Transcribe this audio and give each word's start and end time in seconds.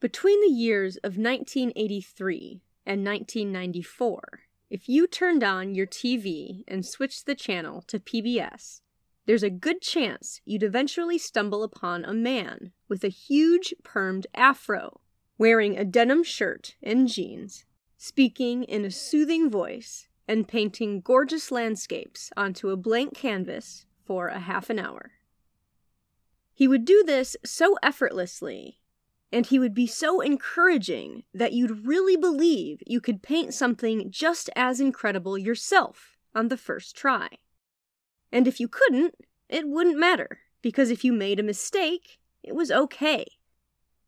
Between 0.00 0.40
the 0.40 0.54
years 0.54 0.96
of 0.98 1.18
1983 1.18 2.62
and 2.86 3.04
1994, 3.04 4.42
if 4.70 4.88
you 4.88 5.08
turned 5.08 5.42
on 5.42 5.74
your 5.74 5.88
TV 5.88 6.62
and 6.68 6.86
switched 6.86 7.26
the 7.26 7.34
channel 7.34 7.82
to 7.88 7.98
PBS, 7.98 8.80
there's 9.26 9.42
a 9.42 9.50
good 9.50 9.82
chance 9.82 10.40
you'd 10.44 10.62
eventually 10.62 11.18
stumble 11.18 11.64
upon 11.64 12.04
a 12.04 12.14
man 12.14 12.70
with 12.86 13.02
a 13.02 13.08
huge 13.08 13.74
permed 13.82 14.26
afro, 14.36 15.00
wearing 15.36 15.76
a 15.76 15.84
denim 15.84 16.22
shirt 16.22 16.76
and 16.80 17.08
jeans, 17.08 17.64
speaking 17.96 18.62
in 18.62 18.84
a 18.84 18.92
soothing 18.92 19.50
voice, 19.50 20.06
and 20.28 20.46
painting 20.46 21.00
gorgeous 21.00 21.50
landscapes 21.50 22.30
onto 22.36 22.70
a 22.70 22.76
blank 22.76 23.14
canvas 23.14 23.84
for 24.04 24.28
a 24.28 24.38
half 24.38 24.70
an 24.70 24.78
hour. 24.78 25.10
He 26.54 26.68
would 26.68 26.84
do 26.84 27.02
this 27.04 27.36
so 27.44 27.76
effortlessly 27.82 28.78
and 29.32 29.46
he 29.46 29.58
would 29.58 29.74
be 29.74 29.86
so 29.86 30.20
encouraging 30.20 31.24
that 31.34 31.52
you'd 31.52 31.86
really 31.86 32.16
believe 32.16 32.82
you 32.86 33.00
could 33.00 33.22
paint 33.22 33.52
something 33.52 34.10
just 34.10 34.48
as 34.56 34.80
incredible 34.80 35.36
yourself 35.36 36.16
on 36.34 36.48
the 36.48 36.56
first 36.56 36.96
try. 36.96 37.28
And 38.32 38.46
if 38.46 38.60
you 38.60 38.68
couldn't, 38.68 39.14
it 39.48 39.68
wouldn't 39.68 39.98
matter, 39.98 40.40
because 40.62 40.90
if 40.90 41.04
you 41.04 41.12
made 41.12 41.40
a 41.40 41.42
mistake, 41.42 42.18
it 42.42 42.54
was 42.54 42.70
okay. 42.70 43.26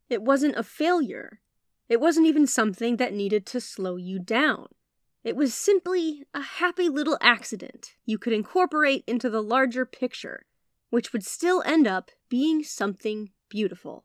It 0.08 0.22
wasn't 0.22 0.56
a 0.56 0.62
failure. 0.62 1.40
It 1.88 2.00
wasn't 2.00 2.26
even 2.26 2.46
something 2.46 2.96
that 2.96 3.14
needed 3.14 3.46
to 3.46 3.60
slow 3.60 3.96
you 3.96 4.18
down. 4.18 4.68
It 5.22 5.36
was 5.36 5.52
simply 5.52 6.24
a 6.32 6.40
happy 6.40 6.88
little 6.88 7.18
accident 7.20 7.92
you 8.06 8.16
could 8.16 8.32
incorporate 8.32 9.04
into 9.06 9.28
the 9.28 9.42
larger 9.42 9.84
picture, 9.84 10.46
which 10.88 11.12
would 11.12 11.24
still 11.24 11.62
end 11.66 11.86
up 11.86 12.10
being 12.28 12.62
something 12.62 13.30
beautiful. 13.48 14.04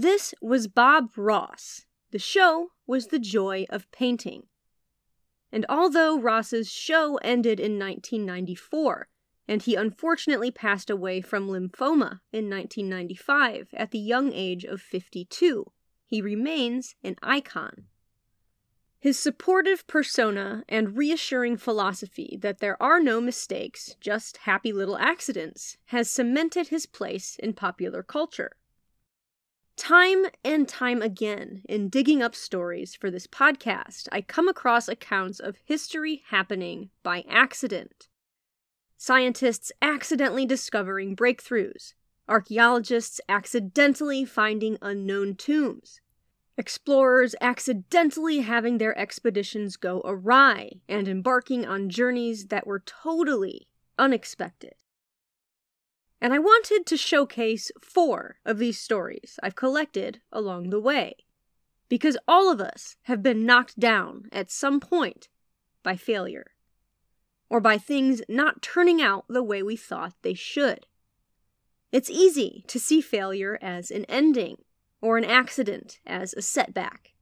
This 0.00 0.32
was 0.40 0.68
Bob 0.68 1.10
Ross. 1.16 1.84
The 2.12 2.20
show 2.20 2.68
was 2.86 3.08
The 3.08 3.18
Joy 3.18 3.66
of 3.68 3.90
Painting. 3.90 4.44
And 5.50 5.66
although 5.68 6.20
Ross's 6.20 6.70
show 6.70 7.16
ended 7.16 7.58
in 7.58 7.80
1994, 7.80 9.08
and 9.48 9.60
he 9.60 9.74
unfortunately 9.74 10.52
passed 10.52 10.88
away 10.88 11.20
from 11.20 11.48
lymphoma 11.48 12.20
in 12.32 12.48
1995 12.48 13.70
at 13.74 13.90
the 13.90 13.98
young 13.98 14.32
age 14.32 14.62
of 14.62 14.80
52, 14.80 15.64
he 16.06 16.22
remains 16.22 16.94
an 17.02 17.16
icon. 17.20 17.86
His 19.00 19.18
supportive 19.18 19.84
persona 19.88 20.62
and 20.68 20.96
reassuring 20.96 21.56
philosophy 21.56 22.38
that 22.40 22.60
there 22.60 22.80
are 22.80 23.00
no 23.00 23.20
mistakes, 23.20 23.96
just 24.00 24.36
happy 24.36 24.72
little 24.72 24.96
accidents, 24.96 25.76
has 25.86 26.08
cemented 26.08 26.68
his 26.68 26.86
place 26.86 27.36
in 27.42 27.52
popular 27.52 28.04
culture. 28.04 28.52
Time 29.78 30.26
and 30.44 30.68
time 30.68 31.00
again, 31.00 31.62
in 31.68 31.88
digging 31.88 32.20
up 32.20 32.34
stories 32.34 32.96
for 32.96 33.12
this 33.12 33.28
podcast, 33.28 34.08
I 34.10 34.22
come 34.22 34.48
across 34.48 34.88
accounts 34.88 35.38
of 35.38 35.56
history 35.64 36.24
happening 36.30 36.90
by 37.04 37.24
accident. 37.30 38.08
Scientists 38.96 39.70
accidentally 39.80 40.44
discovering 40.44 41.14
breakthroughs, 41.14 41.94
archaeologists 42.28 43.20
accidentally 43.28 44.24
finding 44.24 44.78
unknown 44.82 45.36
tombs, 45.36 46.00
explorers 46.56 47.36
accidentally 47.40 48.40
having 48.40 48.78
their 48.78 48.98
expeditions 48.98 49.76
go 49.76 50.02
awry 50.04 50.72
and 50.88 51.06
embarking 51.06 51.64
on 51.64 51.88
journeys 51.88 52.48
that 52.48 52.66
were 52.66 52.80
totally 52.80 53.68
unexpected. 53.96 54.74
And 56.20 56.34
I 56.34 56.38
wanted 56.38 56.84
to 56.86 56.96
showcase 56.96 57.70
four 57.80 58.38
of 58.44 58.58
these 58.58 58.80
stories 58.80 59.38
I've 59.42 59.54
collected 59.54 60.20
along 60.32 60.70
the 60.70 60.80
way. 60.80 61.16
Because 61.88 62.18
all 62.26 62.50
of 62.50 62.60
us 62.60 62.96
have 63.02 63.22
been 63.22 63.46
knocked 63.46 63.78
down 63.78 64.28
at 64.32 64.50
some 64.50 64.80
point 64.80 65.28
by 65.82 65.96
failure, 65.96 66.52
or 67.48 67.60
by 67.60 67.78
things 67.78 68.20
not 68.28 68.60
turning 68.60 69.00
out 69.00 69.24
the 69.28 69.42
way 69.42 69.62
we 69.62 69.76
thought 69.76 70.14
they 70.22 70.34
should. 70.34 70.86
It's 71.92 72.10
easy 72.10 72.64
to 72.66 72.78
see 72.78 73.00
failure 73.00 73.58
as 73.62 73.90
an 73.90 74.04
ending, 74.06 74.58
or 75.00 75.16
an 75.16 75.24
accident 75.24 76.00
as 76.04 76.34
a 76.34 76.42
setback. 76.42 77.14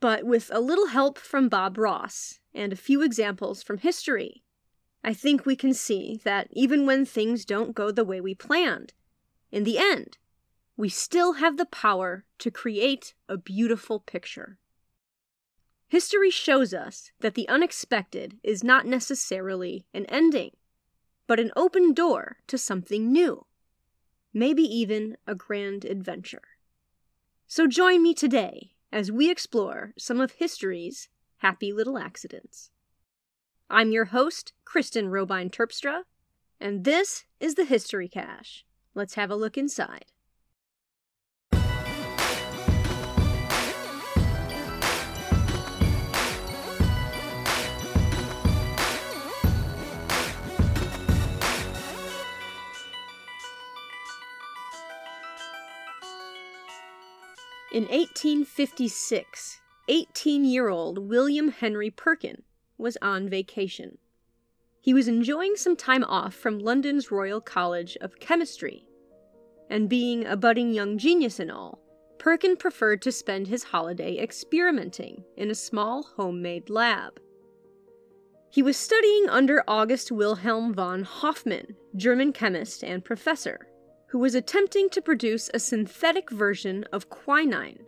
But 0.00 0.24
with 0.24 0.50
a 0.54 0.60
little 0.60 0.86
help 0.86 1.18
from 1.18 1.48
Bob 1.48 1.76
Ross 1.76 2.38
and 2.54 2.72
a 2.72 2.76
few 2.76 3.02
examples 3.02 3.62
from 3.62 3.78
history, 3.78 4.44
I 5.02 5.14
think 5.14 5.46
we 5.46 5.56
can 5.56 5.74
see 5.74 6.20
that 6.24 6.48
even 6.52 6.86
when 6.86 7.04
things 7.04 7.44
don't 7.44 7.74
go 7.74 7.90
the 7.90 8.04
way 8.04 8.20
we 8.20 8.34
planned, 8.34 8.92
in 9.50 9.64
the 9.64 9.78
end, 9.78 10.18
we 10.76 10.88
still 10.88 11.34
have 11.34 11.56
the 11.56 11.66
power 11.66 12.24
to 12.38 12.50
create 12.50 13.14
a 13.28 13.36
beautiful 13.36 14.00
picture. 14.00 14.58
History 15.88 16.30
shows 16.30 16.74
us 16.74 17.12
that 17.20 17.34
the 17.34 17.48
unexpected 17.48 18.38
is 18.42 18.62
not 18.62 18.86
necessarily 18.86 19.86
an 19.94 20.04
ending, 20.06 20.50
but 21.26 21.40
an 21.40 21.50
open 21.56 21.94
door 21.94 22.38
to 22.46 22.58
something 22.58 23.10
new, 23.10 23.46
maybe 24.34 24.62
even 24.62 25.16
a 25.26 25.34
grand 25.34 25.84
adventure. 25.84 26.42
So 27.46 27.66
join 27.66 28.02
me 28.02 28.12
today 28.12 28.72
as 28.92 29.10
we 29.10 29.30
explore 29.30 29.94
some 29.96 30.20
of 30.20 30.32
history's 30.32 31.08
happy 31.38 31.72
little 31.72 31.96
accidents. 31.96 32.70
I'm 33.70 33.92
your 33.92 34.06
host, 34.06 34.54
Kristen 34.64 35.10
Robine 35.10 35.50
Terpstra, 35.50 36.04
and 36.58 36.84
this 36.84 37.26
is 37.38 37.54
the 37.54 37.66
History 37.66 38.08
Cache. 38.08 38.64
Let's 38.94 39.12
have 39.14 39.30
a 39.30 39.36
look 39.36 39.58
inside. 39.58 40.06
In 57.70 57.84
1856, 57.84 59.60
18 59.88 60.44
year 60.46 60.70
old 60.70 61.10
William 61.10 61.48
Henry 61.50 61.90
Perkin 61.90 62.44
was 62.78 62.96
on 63.02 63.28
vacation. 63.28 63.98
He 64.80 64.94
was 64.94 65.08
enjoying 65.08 65.56
some 65.56 65.76
time 65.76 66.04
off 66.04 66.34
from 66.34 66.60
London's 66.60 67.10
Royal 67.10 67.40
College 67.40 67.98
of 68.00 68.20
Chemistry. 68.20 68.86
And 69.68 69.88
being 69.88 70.24
a 70.24 70.36
budding 70.36 70.72
young 70.72 70.96
genius 70.96 71.38
and 71.38 71.50
all, 71.50 71.80
Perkin 72.18 72.56
preferred 72.56 73.02
to 73.02 73.12
spend 73.12 73.48
his 73.48 73.64
holiday 73.64 74.16
experimenting 74.18 75.24
in 75.36 75.50
a 75.50 75.54
small 75.54 76.02
homemade 76.16 76.70
lab. 76.70 77.20
He 78.50 78.62
was 78.62 78.76
studying 78.76 79.28
under 79.28 79.62
August 79.68 80.10
Wilhelm 80.10 80.72
von 80.72 81.02
Hofmann, 81.02 81.76
German 81.96 82.32
chemist 82.32 82.82
and 82.82 83.04
professor, 83.04 83.68
who 84.08 84.18
was 84.18 84.34
attempting 84.34 84.88
to 84.90 85.02
produce 85.02 85.50
a 85.52 85.58
synthetic 85.58 86.30
version 86.30 86.84
of 86.92 87.10
quinine, 87.10 87.80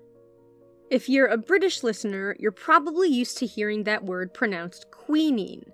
if 0.91 1.09
you're 1.09 1.29
a 1.29 1.39
British 1.39 1.85
listener, 1.85 2.35
you're 2.41 2.51
probably 2.51 3.09
used 3.09 3.39
to 3.39 3.47
hearing 3.47 3.85
that 3.85 4.05
word 4.05 4.35
pronounced 4.35 4.91
quinine. 4.91 5.65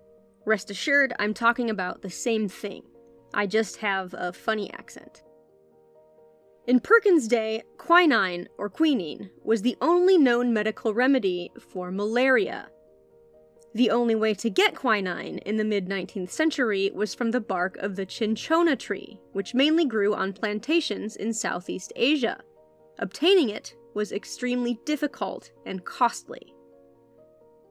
Rest 0.44 0.71
assured, 0.71 1.15
I'm 1.19 1.32
talking 1.32 1.71
about 1.71 2.03
the 2.03 2.10
same 2.10 2.49
thing. 2.49 2.82
I 3.32 3.47
just 3.47 3.78
have 3.78 4.15
a 4.16 4.32
funny 4.32 4.71
accent. 4.75 5.22
In 6.66 6.81
Perkin's 6.81 7.28
day, 7.28 7.62
quinine, 7.78 8.47
or 8.59 8.69
quinine, 8.69 9.31
was 9.43 9.62
the 9.62 9.77
only 9.81 10.19
known 10.19 10.53
medical 10.53 10.93
remedy 10.93 11.50
for 11.59 11.91
malaria. 11.91 12.69
The 13.75 13.91
only 13.91 14.15
way 14.15 14.34
to 14.34 14.50
get 14.50 14.75
quinine 14.75 15.38
in 15.38 15.56
the 15.56 15.65
mid 15.65 15.88
19th 15.88 16.31
century 16.31 16.91
was 16.94 17.15
from 17.15 17.31
the 17.31 17.41
bark 17.41 17.77
of 17.78 17.97
the 17.97 18.06
cinchona 18.09 18.77
tree, 18.77 19.19
which 19.33 19.54
mainly 19.54 19.86
grew 19.86 20.15
on 20.15 20.33
plantations 20.33 21.16
in 21.16 21.33
Southeast 21.33 21.92
Asia. 21.97 22.41
Obtaining 22.98 23.48
it 23.48 23.74
was 23.97 24.13
extremely 24.13 24.78
difficult 24.84 25.51
and 25.65 25.84
costly. 25.84 26.53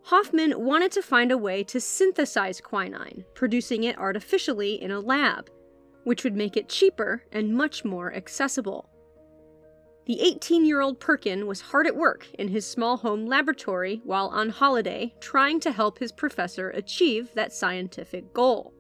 Hofmann 0.06 0.60
wanted 0.60 0.92
to 0.94 1.02
find 1.02 1.32
a 1.32 1.38
way 1.38 1.64
to 1.64 1.80
synthesize 1.80 2.60
quinine, 2.60 3.24
producing 3.36 3.84
it 3.84 3.98
artificially 3.98 4.82
in 4.82 4.92
a 4.92 5.00
lab, 5.00 5.50
which 6.04 6.24
would 6.24 6.36
make 6.36 6.58
it 6.58 6.68
cheaper 6.68 7.24
and 7.32 7.56
much 7.56 7.86
more 7.86 8.14
accessible. 8.14 8.90
The 10.08 10.20
18 10.22 10.66
year 10.66 10.82
old 10.82 11.00
Perkin 11.00 11.48
was 11.48 11.62
hard 11.62 11.88
at 11.88 11.96
work 11.96 12.28
in 12.38 12.48
his 12.48 12.66
small 12.68 12.98
home 12.98 13.26
laboratory 13.26 14.02
while 14.04 14.28
on 14.28 14.50
holiday, 14.50 15.14
trying 15.20 15.60
to 15.62 15.72
help 15.72 16.00
his 16.00 16.12
professor 16.12 16.72
achieve 16.72 17.30
that 17.36 17.54
scientific 17.54 18.34
goal. 18.34 18.74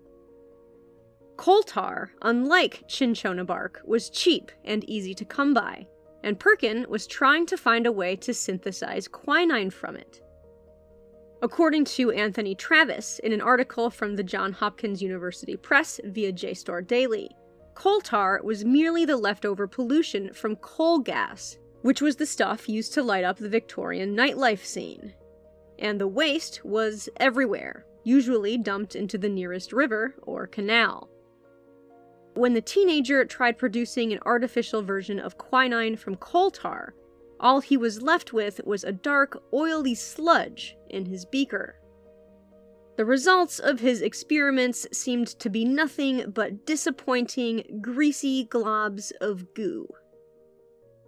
Coal 1.38 1.64
tar, 1.64 2.12
unlike 2.22 2.84
cinchona 2.88 3.46
bark, 3.46 3.82
was 3.86 4.10
cheap 4.10 4.52
and 4.64 4.84
easy 4.90 5.14
to 5.14 5.26
come 5.26 5.54
by, 5.54 5.88
and 6.26 6.40
Perkin 6.40 6.88
was 6.90 7.06
trying 7.06 7.46
to 7.46 7.56
find 7.56 7.86
a 7.86 7.92
way 7.92 8.16
to 8.16 8.34
synthesize 8.34 9.08
quinine 9.08 9.70
from 9.70 9.96
it. 9.96 10.22
According 11.44 11.86
to 11.86 12.10
Anthony 12.10 12.56
Travis 12.56 13.20
in 13.20 13.32
an 13.32 13.42
article 13.42 13.92
from 13.92 14.16
the 14.16 14.24
Johns 14.24 14.56
Hopkins 14.56 15.04
University 15.04 15.56
Press 15.56 16.02
via 16.04 16.34
JSTOR 16.34 16.88
Daily, 16.88 17.30
coal 17.76 18.02
tar 18.02 18.42
was 18.44 18.66
merely 18.66 19.06
the 19.06 19.18
leftover 19.18 19.68
pollution 19.68 20.34
from 20.34 20.56
coal 20.56 20.98
gas, 20.98 21.60
which 21.84 22.02
was 22.02 22.16
the 22.16 22.26
stuff 22.26 22.68
used 22.68 22.96
to 22.96 23.04
light 23.04 23.24
up 23.24 23.38
the 23.38 23.48
Victorian 23.48 24.16
nightlife 24.16 24.66
scene. 24.66 25.14
And 25.78 26.02
the 26.02 26.08
waste 26.08 26.66
was 26.66 27.08
everywhere, 27.18 27.86
usually 28.04 28.58
dumped 28.58 28.96
into 28.96 29.20
the 29.20 29.30
nearest 29.30 29.72
river 29.72 30.16
or 30.24 30.48
canal. 30.48 31.08
When 32.36 32.54
the 32.54 32.62
teenager 32.62 33.24
tried 33.24 33.58
producing 33.58 34.12
an 34.12 34.20
artificial 34.26 34.82
version 34.82 35.20
of 35.20 35.38
quinine 35.38 35.96
from 35.96 36.18
coal 36.18 36.52
tar, 36.52 36.94
all 37.40 37.62
he 37.62 37.78
was 37.78 38.02
left 38.02 38.34
with 38.34 38.60
was 38.66 38.84
a 38.84 38.92
dark, 38.92 39.42
oily 39.54 39.96
sludge 39.96 40.76
in 40.90 41.06
his 41.06 41.24
beaker. 41.26 41.76
The 42.98 43.06
results 43.06 43.60
of 43.60 43.80
his 43.80 44.02
experiments 44.02 44.86
seemed 44.92 45.28
to 45.40 45.50
be 45.50 45.64
nothing 45.64 46.32
but 46.32 46.66
disappointing, 46.66 47.80
greasy 47.82 48.46
globs 48.46 49.14
of 49.22 49.54
goo. 49.54 49.88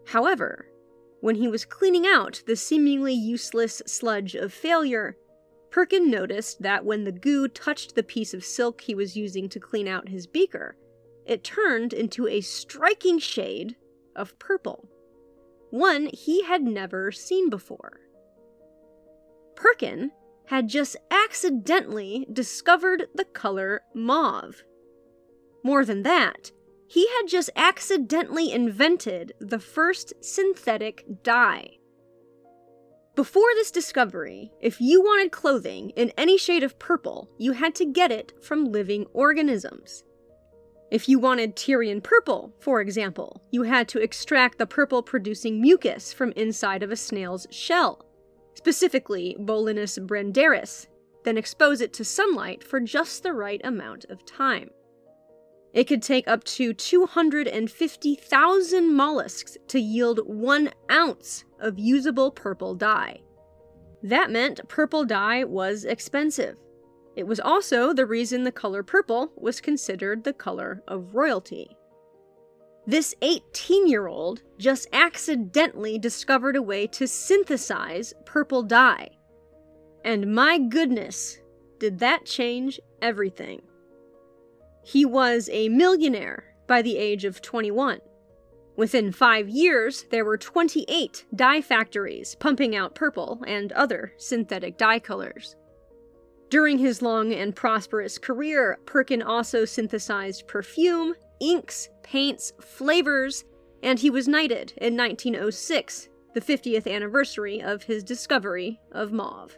However, 0.08 0.70
when 1.20 1.36
he 1.36 1.50
was 1.50 1.66
cleaning 1.66 2.08
out 2.08 2.42
the 2.48 2.56
seemingly 2.56 3.14
useless 3.14 3.82
sludge 3.86 4.34
of 4.36 4.54
failure, 4.54 5.18
Perkin 5.72 6.10
noticed 6.10 6.62
that 6.62 6.86
when 6.86 7.04
the 7.04 7.12
goo 7.12 7.50
touched 7.50 7.96
the 7.96 8.04
piece 8.04 8.34
of 8.34 8.46
silk 8.46 8.80
he 8.82 8.96
was 8.96 9.18
using 9.18 9.50
to 9.50 9.60
clean 9.60 9.90
out 9.90 10.08
his 10.08 10.26
beaker, 10.26 10.78
it 11.28 11.44
turned 11.44 11.94
into 11.94 12.28
a 12.28 12.42
striking 12.42 13.20
shade 13.20 13.76
of 14.16 14.40
purple, 14.40 14.88
one 15.70 16.10
he 16.14 16.44
had 16.44 16.64
never 16.64 17.12
seen 17.12 17.50
before. 17.50 18.00
Perkin 19.56 20.12
had 20.46 20.70
just 20.70 20.96
accidentally 21.12 22.26
discovered 22.32 23.08
the 23.14 23.26
color 23.26 23.82
mauve. 23.94 24.64
More 25.64 25.84
than 25.84 26.04
that, 26.04 26.52
he 26.88 27.08
had 27.08 27.28
just 27.28 27.50
accidentally 27.56 28.52
invented 28.52 29.34
the 29.42 29.60
first 29.60 30.14
synthetic 30.22 31.04
dye. 31.24 31.72
Before 33.16 33.50
this 33.56 33.72
discovery, 33.72 34.52
if 34.62 34.80
you 34.80 35.02
wanted 35.02 35.32
clothing 35.32 35.90
in 35.92 36.14
any 36.18 36.38
shade 36.38 36.64
of 36.64 36.80
purple, 36.80 37.30
you 37.38 37.54
had 37.54 37.76
to 37.76 37.86
get 37.86 38.12
it 38.12 38.32
from 38.42 38.72
living 38.72 39.08
organisms. 39.12 40.04
If 40.90 41.10
you 41.10 41.20
wanted 41.20 41.58
Tyrian 41.58 42.02
purple, 42.02 42.54
for 42.60 42.80
example, 42.80 43.42
you 43.52 43.64
had 43.64 43.90
to 43.90 44.00
extract 44.00 44.58
the 44.58 44.66
purple 44.66 45.04
producing 45.04 45.60
mucus 45.60 46.14
from 46.14 46.32
inside 46.34 46.82
of 46.82 46.92
a 46.92 46.96
snail's 46.96 47.46
shell, 47.52 48.06
specifically 48.54 49.36
Bolinus 49.38 50.00
brandaris, 50.00 50.88
then 51.26 51.38
expose 51.38 51.82
it 51.82 51.92
to 51.94 52.06
sunlight 52.06 52.64
for 52.64 52.80
just 52.80 53.22
the 53.22 53.34
right 53.34 53.60
amount 53.66 54.06
of 54.06 54.26
time. 54.26 54.70
It 55.74 55.84
could 55.86 56.02
take 56.02 56.26
up 56.28 56.44
to 56.46 56.74
250,000 56.74 58.96
mollusks 58.96 59.58
to 59.68 59.80
yield 59.80 60.22
one 60.26 60.72
ounce 60.90 61.44
of 61.60 61.78
usable 61.78 62.32
purple 62.32 62.74
dye. 62.76 63.20
That 64.02 64.32
meant 64.32 64.66
purple 64.70 65.04
dye 65.04 65.44
was 65.44 65.84
expensive, 65.84 66.56
it 67.18 67.26
was 67.26 67.40
also 67.40 67.94
the 67.94 68.06
reason 68.06 68.44
the 68.44 68.52
color 68.52 68.84
purple 68.84 69.32
was 69.36 69.60
considered 69.60 70.24
the 70.24 70.34
color 70.34 70.84
of 70.88 71.16
royalty. 71.16 71.76
This 72.86 73.16
18 73.24 73.88
year 73.88 74.06
old 74.06 74.44
just 74.60 74.88
accidentally 74.94 75.98
discovered 75.98 76.56
a 76.56 76.62
way 76.62 76.86
to 76.88 77.08
synthesize 77.08 78.14
purple 78.24 78.62
dye. 78.62 79.10
And 80.06 80.36
my 80.36 80.60
goodness, 80.60 81.40
did 81.80 81.98
that 82.00 82.26
change 82.26 82.80
everything. 83.02 83.64
He 84.84 85.04
was 85.04 85.50
a 85.52 85.70
millionaire 85.70 86.54
by 86.68 86.84
the 86.84 86.98
age 86.98 87.26
of 87.26 87.42
21. 87.42 88.00
Within 88.76 89.12
five 89.12 89.50
years, 89.50 90.06
there 90.12 90.24
were 90.24 90.38
28 90.38 91.26
dye 91.34 91.62
factories 91.62 92.36
pumping 92.36 92.76
out 92.76 92.94
purple 92.94 93.44
and 93.48 93.72
other 93.72 94.14
synthetic 94.18 94.78
dye 94.78 95.00
colors. 95.00 95.56
During 96.50 96.78
his 96.78 97.02
long 97.02 97.34
and 97.34 97.56
prosperous 97.56 98.18
career, 98.18 98.80
Perkin 98.86 99.22
also 99.22 99.66
synthesized 99.66 100.48
perfume, 100.48 101.14
inks, 101.42 101.90
paints, 102.04 102.54
flavors, 102.62 103.44
and 103.84 104.00
he 104.00 104.10
was 104.10 104.28
knighted 104.28 104.74
in 104.78 104.96
1906, 104.96 106.08
the 106.34 106.42
50th 106.42 106.90
anniversary 106.90 107.62
of 107.62 107.84
his 107.84 108.04
discovery 108.04 108.80
of 108.94 109.12
mauve. 109.12 109.58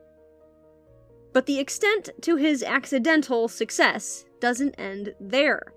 But 1.31 1.45
the 1.45 1.59
extent 1.59 2.09
to 2.21 2.38
his 2.38 2.63
accidental 2.63 3.47
success 3.47 4.25
doesn't 4.39 4.74
end 4.80 5.13
there. 5.19 5.74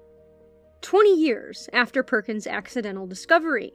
20 0.81 1.15
years 1.15 1.69
after 1.75 2.03
Perkin's 2.03 2.47
accidental 2.47 3.06
discovery, 3.06 3.75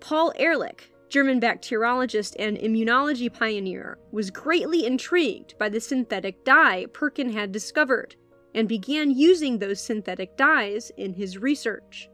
Paul 0.00 0.32
Ehrlich, 0.36 0.90
German 1.10 1.40
bacteriologist 1.40 2.36
and 2.38 2.56
immunology 2.56 3.32
pioneer, 3.32 3.98
was 4.12 4.30
greatly 4.30 4.86
intrigued 4.86 5.58
by 5.58 5.68
the 5.68 5.80
synthetic 5.80 6.44
dye 6.44 6.86
Perkin 6.92 7.30
had 7.30 7.50
discovered 7.50 8.14
and 8.54 8.68
began 8.68 9.10
using 9.10 9.58
those 9.58 9.80
synthetic 9.80 10.36
dyes 10.36 10.92
in 10.96 11.12
his 11.12 11.36
research. 11.36 12.08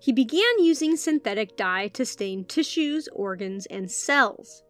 He 0.00 0.12
began 0.12 0.58
using 0.58 0.96
synthetic 0.96 1.56
dye 1.56 1.88
to 1.88 2.04
stain 2.04 2.44
tissues, 2.44 3.08
organs, 3.12 3.64
and 3.66 3.90
cells. 3.90 4.62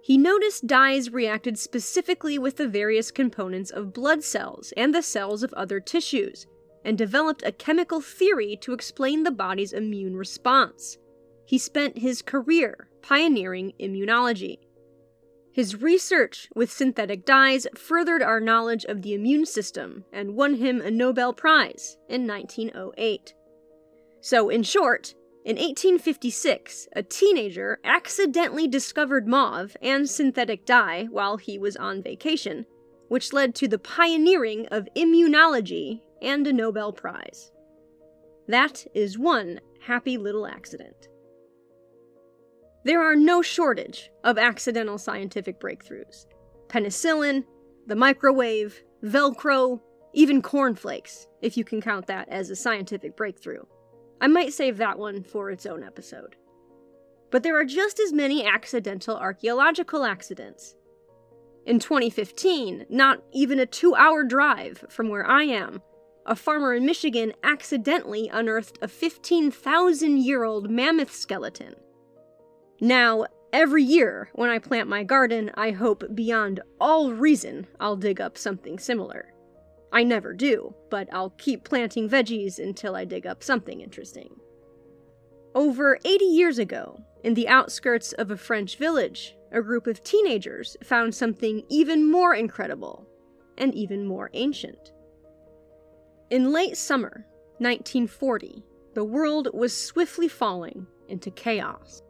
He 0.00 0.16
noticed 0.16 0.68
dyes 0.68 1.10
reacted 1.10 1.58
specifically 1.58 2.38
with 2.38 2.56
the 2.56 2.68
various 2.68 3.10
components 3.10 3.72
of 3.72 3.92
blood 3.92 4.22
cells 4.22 4.72
and 4.76 4.94
the 4.94 5.02
cells 5.02 5.42
of 5.42 5.52
other 5.54 5.80
tissues, 5.80 6.46
and 6.84 6.96
developed 6.96 7.42
a 7.44 7.50
chemical 7.50 8.00
theory 8.00 8.56
to 8.60 8.72
explain 8.72 9.24
the 9.24 9.32
body's 9.32 9.72
immune 9.72 10.16
response. 10.16 10.98
He 11.46 11.58
spent 11.58 11.98
his 11.98 12.22
career 12.22 12.88
pioneering 13.02 13.72
immunology. 13.80 14.58
His 15.52 15.80
research 15.80 16.48
with 16.54 16.72
synthetic 16.72 17.24
dyes 17.24 17.66
furthered 17.76 18.20
our 18.20 18.40
knowledge 18.40 18.84
of 18.84 19.02
the 19.02 19.14
immune 19.14 19.46
system 19.46 20.04
and 20.12 20.34
won 20.34 20.54
him 20.54 20.80
a 20.80 20.90
Nobel 20.90 21.32
Prize 21.32 21.96
in 22.08 22.26
1908. 22.26 23.32
So, 24.20 24.48
in 24.50 24.64
short, 24.64 25.14
in 25.44 25.54
1856, 25.54 26.88
a 26.94 27.04
teenager 27.04 27.78
accidentally 27.84 28.66
discovered 28.66 29.28
mauve 29.28 29.76
and 29.80 30.10
synthetic 30.10 30.66
dye 30.66 31.06
while 31.10 31.36
he 31.36 31.56
was 31.56 31.76
on 31.76 32.02
vacation, 32.02 32.66
which 33.06 33.32
led 33.32 33.54
to 33.54 33.68
the 33.68 33.78
pioneering 33.78 34.66
of 34.66 34.88
immunology 34.96 36.00
and 36.20 36.44
a 36.48 36.52
Nobel 36.52 36.92
Prize. 36.92 37.52
That 38.48 38.84
is 38.94 39.16
one 39.16 39.60
happy 39.80 40.18
little 40.18 40.46
accident. 40.46 41.06
There 42.86 43.02
are 43.02 43.16
no 43.16 43.42
shortage 43.42 44.12
of 44.22 44.38
accidental 44.38 44.96
scientific 44.96 45.58
breakthroughs. 45.58 46.26
Penicillin, 46.68 47.42
the 47.88 47.96
microwave, 47.96 48.80
Velcro, 49.02 49.80
even 50.14 50.40
cornflakes, 50.40 51.26
if 51.42 51.56
you 51.56 51.64
can 51.64 51.80
count 51.80 52.06
that 52.06 52.28
as 52.28 52.48
a 52.48 52.54
scientific 52.54 53.16
breakthrough. 53.16 53.64
I 54.20 54.28
might 54.28 54.52
save 54.52 54.76
that 54.76 55.00
one 55.00 55.24
for 55.24 55.50
its 55.50 55.66
own 55.66 55.82
episode. 55.82 56.36
But 57.32 57.42
there 57.42 57.58
are 57.58 57.64
just 57.64 57.98
as 57.98 58.12
many 58.12 58.46
accidental 58.46 59.16
archaeological 59.16 60.04
accidents. 60.04 60.76
In 61.66 61.80
2015, 61.80 62.86
not 62.88 63.20
even 63.32 63.58
a 63.58 63.66
two 63.66 63.96
hour 63.96 64.22
drive 64.22 64.84
from 64.90 65.08
where 65.08 65.26
I 65.26 65.42
am, 65.42 65.82
a 66.24 66.36
farmer 66.36 66.72
in 66.72 66.86
Michigan 66.86 67.32
accidentally 67.42 68.28
unearthed 68.32 68.78
a 68.80 68.86
15,000 68.86 70.18
year 70.18 70.44
old 70.44 70.70
mammoth 70.70 71.12
skeleton. 71.12 71.74
Now, 72.80 73.26
every 73.52 73.82
year 73.82 74.28
when 74.34 74.50
I 74.50 74.58
plant 74.58 74.88
my 74.88 75.02
garden, 75.02 75.50
I 75.54 75.70
hope 75.70 76.04
beyond 76.14 76.60
all 76.80 77.12
reason 77.12 77.66
I'll 77.80 77.96
dig 77.96 78.20
up 78.20 78.36
something 78.36 78.78
similar. 78.78 79.32
I 79.92 80.02
never 80.02 80.34
do, 80.34 80.74
but 80.90 81.08
I'll 81.12 81.30
keep 81.30 81.64
planting 81.64 82.08
veggies 82.08 82.58
until 82.58 82.94
I 82.94 83.04
dig 83.04 83.26
up 83.26 83.42
something 83.42 83.80
interesting. 83.80 84.36
Over 85.54 85.98
80 86.04 86.24
years 86.26 86.58
ago, 86.58 87.00
in 87.24 87.32
the 87.32 87.48
outskirts 87.48 88.12
of 88.12 88.30
a 88.30 88.36
French 88.36 88.76
village, 88.76 89.36
a 89.52 89.62
group 89.62 89.86
of 89.86 90.02
teenagers 90.02 90.76
found 90.82 91.14
something 91.14 91.62
even 91.70 92.10
more 92.10 92.34
incredible 92.34 93.06
and 93.56 93.74
even 93.74 94.06
more 94.06 94.28
ancient. 94.34 94.92
In 96.28 96.52
late 96.52 96.76
summer 96.76 97.24
1940, 97.58 98.62
the 98.94 99.04
world 99.04 99.48
was 99.54 99.74
swiftly 99.74 100.28
falling 100.28 100.86
into 101.08 101.30
chaos. 101.30 102.02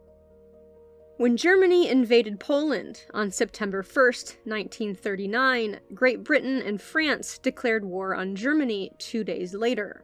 When 1.17 1.35
Germany 1.35 1.89
invaded 1.89 2.39
Poland 2.39 3.05
on 3.11 3.31
September 3.31 3.81
1, 3.81 4.03
1939, 4.43 5.79
Great 5.95 6.23
Britain 6.23 6.61
and 6.61 6.79
France 6.79 7.39
declared 7.39 7.83
war 7.83 8.13
on 8.13 8.35
Germany 8.35 8.91
two 8.99 9.23
days 9.23 9.55
later. 9.55 10.03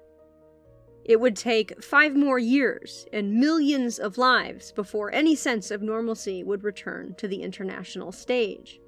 It 1.06 1.20
would 1.20 1.36
take 1.36 1.84
five 1.84 2.16
more 2.16 2.40
years 2.40 3.06
and 3.14 3.36
millions 3.36 4.00
of 4.00 4.18
lives 4.18 4.72
before 4.72 5.14
any 5.14 5.36
sense 5.36 5.70
of 5.70 5.84
normalcy 5.84 6.44
would 6.44 6.64
return 6.64 7.14
to 7.20 7.28
the 7.28 7.44
international 7.44 8.12
stage. 8.12 8.80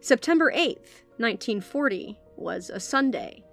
September 0.00 0.50
8, 0.54 0.78
1940, 1.18 2.18
was 2.36 2.70
a 2.70 2.80
Sunday. 2.80 3.44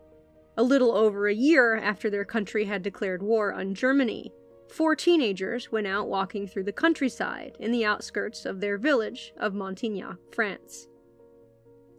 A 0.56 0.64
little 0.64 0.94
over 0.94 1.28
a 1.28 1.36
year 1.36 1.76
after 1.76 2.10
their 2.10 2.24
country 2.24 2.64
had 2.64 2.84
declared 2.84 3.22
war 3.22 3.52
on 3.52 3.74
Germany, 3.74 4.32
four 4.72 4.96
teenagers 4.96 5.72
went 5.72 5.88
out 5.88 6.08
walking 6.08 6.48
through 6.48 6.64
the 6.64 6.72
countryside 6.72 7.56
in 7.60 7.72
the 7.72 7.86
outskirts 7.86 8.46
of 8.46 8.60
their 8.60 8.78
village 8.78 9.34
of 9.38 9.54
Montignac, 9.54 10.18
France. 10.34 10.88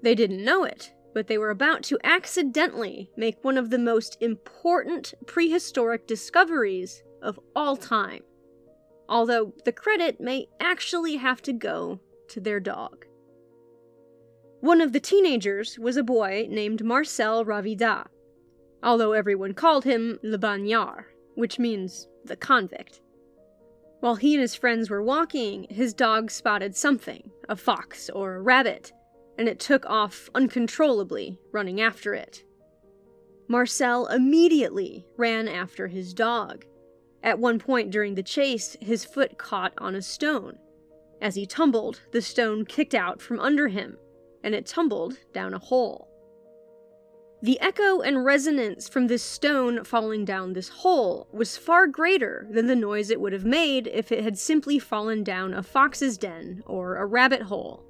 They 0.03 0.15
didn't 0.15 0.45
know 0.45 0.65
it, 0.65 0.93
but 1.15 1.27
they 1.27 1.39
were 1.39 1.51
about 1.51 1.83
to 1.85 1.99
accidentally 2.03 3.11
make 3.17 3.45
one 3.45 3.59
of 3.59 3.71
the 3.71 3.79
most 3.79 4.17
important 4.21 5.15
prehistoric 5.27 6.07
discoveries 6.07 7.03
of 7.23 7.39
all 7.55 7.77
time. 7.77 8.23
Although 9.09 9.53
the 9.65 9.73
credit 9.73 10.21
may 10.21 10.47
actually 10.59 11.17
have 11.17 11.43
to 11.43 11.53
go 11.53 12.01
to 12.29 12.41
their 12.41 12.61
dog. 12.61 13.05
One 14.61 14.81
of 14.81 14.93
the 14.93 15.01
teenagers 15.01 15.79
was 15.79 15.97
a 15.97 16.03
boy 16.03 16.47
named 16.49 16.85
Marcel 16.85 17.45
Ravidat, 17.45 18.07
although 18.83 19.13
everyone 19.13 19.55
called 19.55 19.85
him 19.85 20.19
Le 20.23 20.39
Bagnard, 20.39 21.05
which 21.35 21.59
means 21.59 22.09
the 22.25 22.37
convict. 22.37 23.01
While 24.01 24.17
he 24.17 24.35
and 24.35 24.41
his 24.41 24.55
friends 24.55 24.91
were 24.91 25.03
walking, 25.03 25.67
his 25.71 25.95
dog 25.95 26.31
spotted 26.31 26.77
something 26.77 27.31
a 27.49 27.57
fox 27.57 28.11
or 28.11 28.35
a 28.35 28.43
rabbit 28.43 28.93
and 29.39 29.49
it 29.49 29.59
took 29.59 29.85
off 29.87 30.29
uncontrollably, 30.35 31.39
running 31.53 31.81
after 31.81 32.15
it. 32.15 32.45
Marcel 33.49 34.07
immediately 34.07 35.07
ran 35.17 35.49
after 35.49 35.89
his 35.89 36.15
dog. 36.15 36.65
At 37.23 37.39
one 37.39 37.59
point 37.59 37.91
during 37.91 38.15
the 38.15 38.23
chase, 38.23 38.77
his 38.81 39.05
foot 39.05 39.39
caught 39.39 39.73
on 39.79 39.95
a 39.95 40.03
stone. 40.03 40.59
As 41.21 41.35
he 41.35 41.47
tumbled, 41.47 42.01
the 42.13 42.23
stone 42.23 42.65
kicked 42.65 42.95
out 42.95 43.23
from 43.23 43.39
under 43.39 43.69
him, 43.69 43.97
and 44.43 44.55
it 44.55 44.67
tumbled 44.67 45.19
down 45.33 45.55
a 45.55 45.59
hole. 45.59 46.09
The 47.43 47.61
echo 47.61 48.03
and 48.03 48.25
resonance 48.25 48.89
from 48.89 49.09
this 49.09 49.23
stone 49.23 49.83
falling 49.83 50.25
down 50.25 50.53
this 50.53 50.69
hole 50.69 51.27
was 51.33 51.57
far 51.57 51.89
greater 51.89 52.47
than 52.49 52.69
the 52.69 52.77
noise 52.77 53.11
it 53.11 53.21
would 53.21 53.33
have 53.33 53.45
made 53.45 53.89
if 53.89 54.13
it 54.13 54.23
had 54.23 54.39
simply 54.39 54.79
fallen 54.79 55.25
down 55.25 55.53
a 55.53 55.61
fox's 55.61 56.17
den 56.17 56.63
or 56.67 56.95
a 56.95 57.05
rabbit 57.05 57.43
hole. 57.43 57.85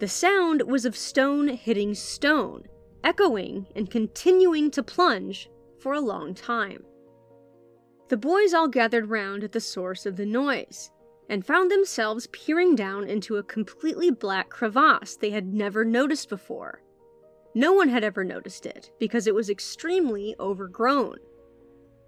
The 0.00 0.08
sound 0.08 0.62
was 0.62 0.84
of 0.84 0.96
stone 0.96 1.46
hitting 1.46 1.94
stone, 1.94 2.64
echoing 3.04 3.68
and 3.76 3.88
continuing 3.88 4.72
to 4.72 4.82
plunge 4.82 5.48
for 5.78 5.92
a 5.92 6.00
long 6.00 6.34
time. 6.34 6.82
The 8.08 8.16
boys 8.16 8.52
all 8.52 8.66
gathered 8.66 9.08
round 9.08 9.44
at 9.44 9.52
the 9.52 9.60
source 9.60 10.06
of 10.06 10.16
the 10.16 10.26
noise 10.26 10.90
and 11.28 11.46
found 11.46 11.70
themselves 11.70 12.26
peering 12.32 12.74
down 12.74 13.04
into 13.08 13.36
a 13.36 13.44
completely 13.44 14.10
black 14.10 14.50
crevasse 14.50 15.16
they 15.16 15.30
had 15.30 15.54
never 15.54 15.84
noticed 15.84 16.28
before. 16.28 16.82
No 17.56 17.72
one 17.72 17.88
had 17.88 18.04
ever 18.04 18.22
noticed 18.22 18.66
it 18.66 18.90
because 18.98 19.26
it 19.26 19.34
was 19.34 19.48
extremely 19.48 20.36
overgrown. 20.38 21.16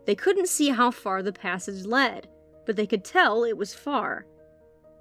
They 0.05 0.15
couldn't 0.15 0.51
see 0.51 0.69
how 0.69 0.91
far 0.91 1.23
the 1.23 1.33
passage 1.33 1.87
led, 1.87 2.29
but 2.67 2.77
they 2.77 2.87
could 2.87 3.03
tell 3.03 3.45
it 3.45 3.57
was 3.57 3.73
far. 3.73 4.27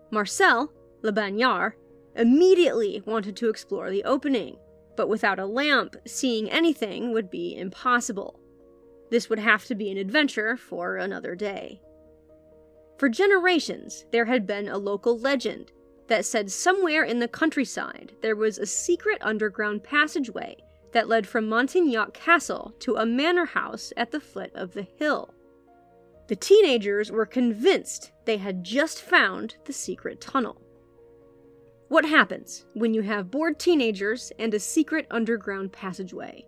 Marcel, 0.10 0.72
Le 1.02 1.12
Bagnard, 1.12 1.74
immediately 2.16 3.04
wanted 3.06 3.36
to 3.36 3.50
explore 3.50 3.92
the 3.92 4.06
opening, 4.06 4.56
but 4.96 5.10
without 5.10 5.38
a 5.38 5.46
lamp, 5.46 5.98
seeing 6.06 6.50
anything 6.50 7.12
would 7.12 7.30
be 7.30 7.58
impossible. 7.58 8.40
This 9.12 9.30
would 9.30 9.40
have 9.40 9.66
to 9.66 9.76
be 9.76 9.92
an 9.92 9.98
adventure 9.98 10.56
for 10.56 10.96
another 10.96 11.36
day. 11.36 11.82
For 12.98 13.10
generations, 13.10 14.06
there 14.14 14.26
had 14.26 14.48
been 14.48 14.70
a 14.70 14.78
local 14.78 15.20
legend 15.20 15.74
that 16.08 16.26
said 16.26 16.52
somewhere 16.52 17.04
in 17.04 17.20
the 17.20 17.28
countryside 17.28 18.14
there 18.22 18.36
was 18.36 18.58
a 18.58 18.66
secret 18.66 19.18
underground 19.22 19.84
passageway 19.84 20.56
that 20.92 21.08
led 21.08 21.28
from 21.28 21.48
Montignac 21.50 22.14
Castle 22.14 22.74
to 22.80 22.96
a 22.96 23.06
manor 23.06 23.46
house 23.46 23.92
at 23.98 24.12
the 24.12 24.20
foot 24.20 24.52
of 24.56 24.74
the 24.74 24.88
hill. 24.98 25.34
The 26.28 26.36
teenagers 26.36 27.12
were 27.12 27.26
convinced 27.26 28.12
they 28.26 28.38
had 28.38 28.64
just 28.64 29.02
found 29.02 29.56
the 29.66 29.74
secret 29.74 30.20
tunnel. 30.20 30.62
What 31.90 32.04
happens 32.04 32.66
when 32.74 32.94
you 32.94 33.02
have 33.04 33.32
bored 33.32 33.60
teenagers 33.60 34.32
and 34.40 34.54
a 34.54 34.60
secret 34.60 35.08
underground 35.10 35.72
passageway? 35.72 36.46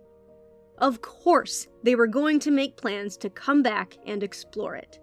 Of 0.76 1.00
course, 1.00 1.66
they 1.82 1.94
were 1.94 2.06
going 2.06 2.40
to 2.40 2.50
make 2.50 2.76
plans 2.76 3.16
to 3.18 3.30
come 3.30 3.62
back 3.62 3.96
and 4.06 4.22
explore 4.22 4.76
it. 4.76 4.98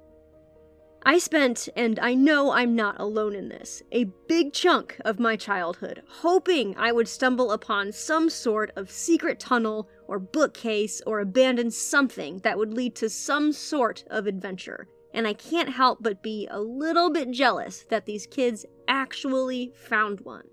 I 1.08 1.20
spent, 1.20 1.70
and 1.74 2.02
I 2.02 2.16
know 2.16 2.52
I'm 2.52 2.76
not 2.76 3.00
alone 3.00 3.34
in 3.34 3.48
this, 3.48 3.82
a 3.94 4.12
big 4.28 4.52
chunk 4.52 4.98
of 5.06 5.22
my 5.22 5.38
childhood 5.38 6.04
hoping 6.06 6.76
I 6.76 6.92
would 6.92 7.08
stumble 7.08 7.54
upon 7.54 7.94
some 7.94 8.30
sort 8.30 8.74
of 8.76 8.92
secret 8.92 9.40
tunnel 9.40 9.88
or 10.06 10.20
bookcase 10.20 11.02
or 11.08 11.22
abandoned 11.22 11.74
something 11.74 12.40
that 12.40 12.58
would 12.58 12.74
lead 12.74 12.94
to 12.96 13.10
some 13.10 13.54
sort 13.54 14.04
of 14.10 14.28
adventure 14.28 14.90
and 15.14 15.26
I 15.26 15.32
can't 15.32 15.70
help 15.70 16.00
but 16.02 16.22
be 16.22 16.46
a 16.52 16.60
little 16.60 17.10
bit 17.10 17.32
jealous 17.32 17.86
that 17.90 18.06
these 18.06 18.28
kids 18.28 18.66
actually 18.90 19.72
found 19.76 20.20
one. 20.20 20.44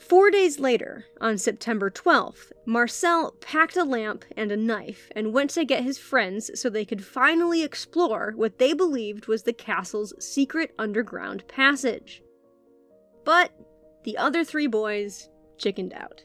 Four 0.00 0.30
days 0.30 0.58
later, 0.58 1.04
on 1.20 1.36
September 1.36 1.90
12th, 1.90 2.52
Marcel 2.64 3.32
packed 3.40 3.76
a 3.76 3.84
lamp 3.84 4.24
and 4.34 4.50
a 4.50 4.56
knife 4.56 5.10
and 5.14 5.32
went 5.32 5.50
to 5.50 5.64
get 5.64 5.84
his 5.84 5.98
friends 5.98 6.50
so 6.58 6.70
they 6.70 6.86
could 6.86 7.04
finally 7.04 7.62
explore 7.62 8.32
what 8.34 8.58
they 8.58 8.72
believed 8.72 9.28
was 9.28 9.42
the 9.42 9.52
castle's 9.52 10.14
secret 10.18 10.74
underground 10.78 11.46
passage. 11.48 12.22
But 13.24 13.52
the 14.04 14.16
other 14.16 14.42
three 14.42 14.66
boys 14.66 15.28
chickened 15.58 15.92
out. 15.92 16.22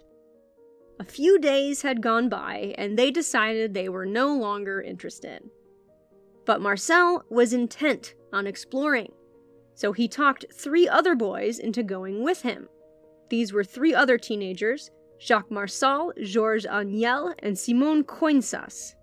A 0.98 1.04
few 1.04 1.38
days 1.38 1.82
had 1.82 2.02
gone 2.02 2.30
by, 2.30 2.74
and 2.78 2.98
they 2.98 3.12
decided 3.12 3.74
they 3.74 3.90
were 3.90 4.06
no 4.06 4.34
longer 4.34 4.82
interested. 4.82 5.44
But 6.46 6.62
Marcel 6.62 7.26
was 7.30 7.52
intent 7.52 8.16
on 8.32 8.48
exploring, 8.48 9.12
so 9.74 9.92
he 9.92 10.08
talked 10.08 10.46
three 10.54 10.88
other 10.88 11.14
boys 11.14 11.60
into 11.60 11.84
going 11.84 12.24
with 12.24 12.44
him. 12.44 12.70
These 13.30 13.54
were 13.54 13.64
three 13.64 13.94
other 13.94 14.18
teenagers 14.18 14.92
Jacques 15.20 15.50
Marsal, 15.50 16.14
Georges 16.22 16.70
Agnel, 16.70 17.34
and 17.40 17.58
Simone 17.58 18.04
Coencas. 18.04 18.96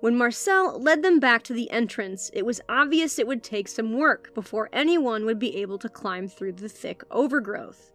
When 0.00 0.18
Marcel 0.18 0.78
led 0.78 1.02
them 1.02 1.18
back 1.18 1.42
to 1.44 1.54
the 1.54 1.70
entrance, 1.70 2.30
it 2.34 2.44
was 2.44 2.60
obvious 2.68 3.18
it 3.18 3.26
would 3.26 3.42
take 3.42 3.68
some 3.68 3.96
work 3.96 4.34
before 4.34 4.68
anyone 4.72 5.24
would 5.24 5.38
be 5.38 5.56
able 5.56 5.78
to 5.78 5.88
climb 5.88 6.28
through 6.28 6.52
the 6.52 6.68
thick 6.68 7.02
overgrowth. 7.10 7.92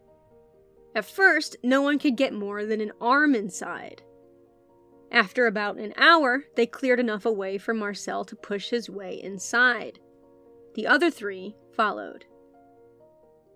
At 0.95 1.05
first, 1.05 1.57
no 1.62 1.83
one 1.83 2.00
could 2.00 2.17
get 2.17 2.33
more 2.33 2.65
than 2.65 2.81
an 2.81 2.93
arm 3.00 3.36
inside. 3.36 4.01
After 5.12 5.45
about 5.45 5.77
an 5.77 5.93
hour, 5.98 6.45
they 6.55 6.65
cleared 6.65 7.00
enough 7.00 7.25
away 7.25 7.57
for 7.57 7.74
Marcel 7.74 8.25
to 8.25 8.36
push 8.36 8.69
his 8.69 8.89
way 8.89 9.21
inside. 9.21 10.00
The 10.74 10.88
other 10.88 11.12
three 11.12 11.55
followed. 11.75 12.25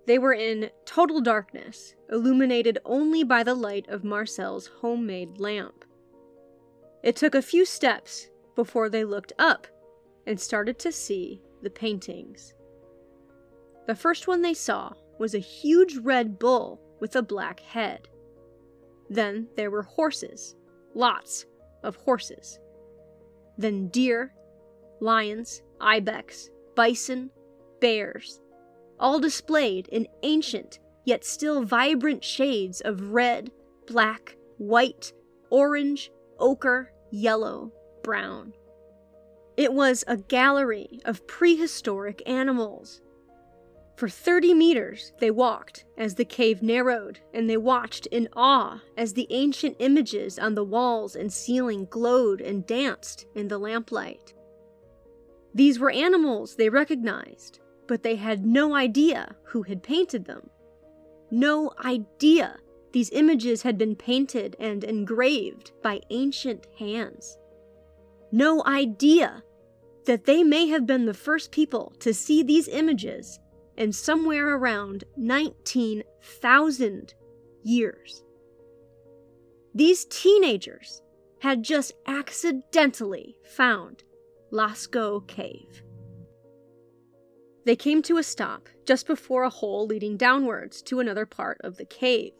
They 0.05 0.19
were 0.19 0.33
in 0.33 0.69
total 0.85 1.21
darkness, 1.21 1.95
illuminated 2.11 2.79
only 2.85 3.23
by 3.23 3.43
the 3.43 3.55
light 3.55 3.87
of 3.87 4.03
Marcel's 4.03 4.67
homemade 4.81 5.39
lamp. 5.39 5.85
It 7.03 7.15
took 7.15 7.35
a 7.35 7.41
few 7.41 7.65
steps 7.65 8.29
before 8.55 8.89
they 8.89 9.03
looked 9.03 9.33
up 9.39 9.67
and 10.27 10.39
started 10.39 10.79
to 10.79 10.91
see 10.91 11.41
the 11.61 11.69
paintings. 11.69 12.53
The 13.87 13.95
first 13.95 14.27
one 14.27 14.41
they 14.41 14.53
saw 14.53 14.93
was 15.19 15.35
a 15.35 15.39
huge 15.39 15.97
red 15.97 16.39
bull 16.39 16.81
with 16.99 17.15
a 17.15 17.21
black 17.21 17.59
head. 17.59 18.07
Then 19.09 19.47
there 19.55 19.71
were 19.71 19.83
horses 19.83 20.55
lots 20.93 21.45
of 21.83 21.95
horses. 21.97 22.59
Then 23.57 23.87
deer, 23.89 24.33
lions, 24.99 25.61
ibex, 25.79 26.49
bison, 26.75 27.29
bears, 27.79 28.39
all 29.03 29.19
displayed 29.19 29.87
in 29.89 30.07
ancient 30.23 30.79
yet 31.05 31.25
still 31.25 31.63
vibrant 31.63 32.23
shades 32.23 32.79
of 32.81 33.11
red, 33.11 33.51
black, 33.85 34.37
white, 34.57 35.11
orange, 35.49 36.09
ochre, 36.39 36.91
yellow, 37.11 37.71
brown. 38.01 38.53
It 39.57 39.73
was 39.73 40.03
a 40.07 40.17
gallery 40.17 41.01
of 41.05 41.27
prehistoric 41.27 42.23
animals, 42.25 43.01
for 43.97 44.09
30 44.09 44.53
meters 44.53 45.13
they 45.19 45.29
walked 45.29 45.85
as 45.97 46.15
the 46.15 46.25
cave 46.25 46.63
narrowed, 46.63 47.19
and 47.33 47.49
they 47.49 47.57
watched 47.57 48.07
in 48.07 48.29
awe 48.35 48.81
as 48.97 49.13
the 49.13 49.27
ancient 49.29 49.75
images 49.79 50.39
on 50.39 50.55
the 50.55 50.63
walls 50.63 51.15
and 51.15 51.31
ceiling 51.31 51.85
glowed 51.89 52.41
and 52.41 52.65
danced 52.65 53.27
in 53.35 53.49
the 53.49 53.59
lamplight. 53.59 54.33
These 55.53 55.77
were 55.77 55.91
animals 55.91 56.55
they 56.55 56.69
recognized, 56.69 57.59
but 57.93 58.01
they 58.01 58.15
had 58.15 58.43
no 58.43 58.73
idea 58.73 59.35
who 59.43 59.61
had 59.61 59.83
painted 59.83 60.25
them. 60.25 60.49
No 61.29 61.71
idea 61.85 62.57
these 62.91 63.11
images 63.11 63.61
had 63.61 63.77
been 63.77 63.95
painted 63.95 64.55
and 64.59 64.83
engraved 64.83 65.71
by 65.83 66.01
ancient 66.09 66.65
hands. 66.79 67.37
No 68.31 68.63
idea 68.65 69.43
that 70.05 70.25
they 70.25 70.43
may 70.43 70.65
have 70.69 70.87
been 70.87 71.05
the 71.05 71.13
first 71.13 71.51
people 71.51 71.93
to 71.99 72.15
see 72.15 72.41
these 72.41 72.67
images 72.67 73.39
in 73.77 73.93
somewhere 73.93 74.55
around 74.55 75.03
19,000 75.15 77.13
years. 77.61 78.23
These 79.75 80.05
teenagers 80.05 81.03
had 81.41 81.61
just 81.61 81.93
accidentally 82.07 83.35
found 83.55 84.03
Lascaux 84.51 85.27
Cave. 85.27 85.83
They 87.65 87.75
came 87.75 88.01
to 88.03 88.17
a 88.17 88.23
stop 88.23 88.67
just 88.85 89.07
before 89.07 89.43
a 89.43 89.49
hole 89.49 89.87
leading 89.87 90.17
downwards 90.17 90.81
to 90.83 90.99
another 90.99 91.25
part 91.25 91.59
of 91.63 91.77
the 91.77 91.85
cave. 91.85 92.33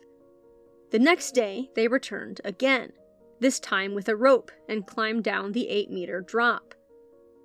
The 0.92 1.00
next 1.00 1.32
day, 1.32 1.70
they 1.76 1.88
returned 1.88 2.42
again, 2.44 2.92
this 3.40 3.60
time 3.60 3.94
with 3.94 4.10
a 4.10 4.16
rope, 4.16 4.52
and 4.68 4.86
climbed 4.86 5.24
down 5.24 5.52
the 5.52 5.70
8 5.70 5.90
meter 5.90 6.22
drop. 6.22 6.76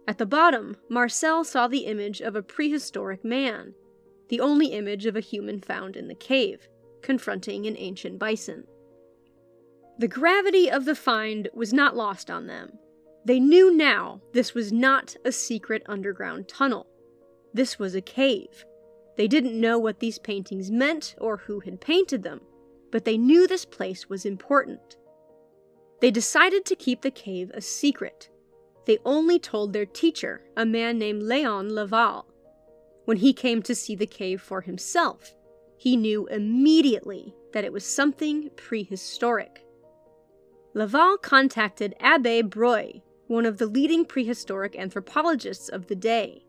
At 0.06 0.18
the 0.18 0.26
bottom, 0.26 0.76
Marcel 0.88 1.44
saw 1.44 1.68
the 1.68 1.87
image 1.87 2.20
of 2.20 2.35
a 2.35 2.42
prehistoric 2.42 3.25
man, 3.25 3.75
the 4.28 4.40
only 4.40 4.68
image 4.68 5.06
of 5.06 5.16
a 5.16 5.20
human 5.20 5.61
found 5.61 5.97
in 5.97 6.08
the 6.08 6.14
cave, 6.14 6.68
confronting 7.02 7.66
an 7.66 7.76
ancient 7.78 8.18
bison. 8.18 8.64
The 9.99 10.08
gravity 10.08 10.70
of 10.70 10.85
the 10.85 10.94
find 10.94 11.49
was 11.52 11.73
not 11.73 11.97
lost 11.97 12.30
on 12.30 12.47
them. 12.47 12.78
They 13.25 13.40
knew 13.40 13.75
now 13.75 14.20
this 14.32 14.54
was 14.54 14.73
not 14.73 15.16
a 15.25 15.32
secret 15.32 15.82
underground 15.87 16.49
tunnel. 16.49 16.87
This 17.52 17.78
was 17.78 17.95
a 17.95 18.00
cave. 18.00 18.64
They 19.17 19.26
didn't 19.26 19.61
know 19.61 19.78
what 19.78 20.00
these 20.00 20.19
paintings 20.19 20.71
meant 20.71 21.14
or 21.19 21.38
who 21.38 21.61
had 21.61 21.81
painted 21.81 22.23
them, 22.23 22.40
but 22.93 23.05
they 23.05 23.19
knew 23.19 23.47
this 23.47 23.64
place 23.64 24.09
was 24.09 24.25
important. 24.25 24.97
They 26.00 26.11
decided 26.11 26.64
to 26.67 26.76
keep 26.76 27.02
the 27.02 27.11
cave 27.11 27.50
a 27.55 27.61
secret. 27.61 28.31
They 28.87 28.99
only 29.05 29.38
told 29.38 29.73
their 29.73 29.87
teacher, 29.87 30.43
a 30.57 30.64
man 30.64 30.99
named 30.99 31.23
Leon 31.23 31.75
Laval. 31.75 32.26
When 33.05 33.17
he 33.17 33.33
came 33.33 33.62
to 33.62 33.75
see 33.75 33.95
the 33.95 34.07
cave 34.07 34.40
for 34.40 34.61
himself, 34.61 35.35
he 35.76 35.97
knew 35.97 36.26
immediately 36.28 37.35
that 37.52 37.64
it 37.64 37.73
was 37.73 37.85
something 37.85 38.50
prehistoric. 38.57 39.64
Laval 40.75 41.17
contacted 41.19 41.95
Abbe 42.00 42.43
Breuil, 42.43 43.02
one 43.26 43.47
of 43.47 43.59
the 43.59 43.67
leading 43.67 44.05
prehistoric 44.05 44.76
anthropologists 44.76 45.69
of 45.69 45.87
the 45.87 45.97
day. 45.97 46.45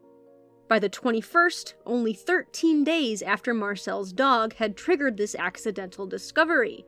By 0.70 0.78
the 0.78 0.90
21st, 0.90 1.74
only 1.88 2.14
13 2.14 2.84
days 2.84 3.24
after 3.24 3.56
Marcel's 3.56 4.14
dog 4.14 4.54
had 4.54 4.78
triggered 4.78 5.18
this 5.18 5.34
accidental 5.34 6.06
discovery, 6.06 6.86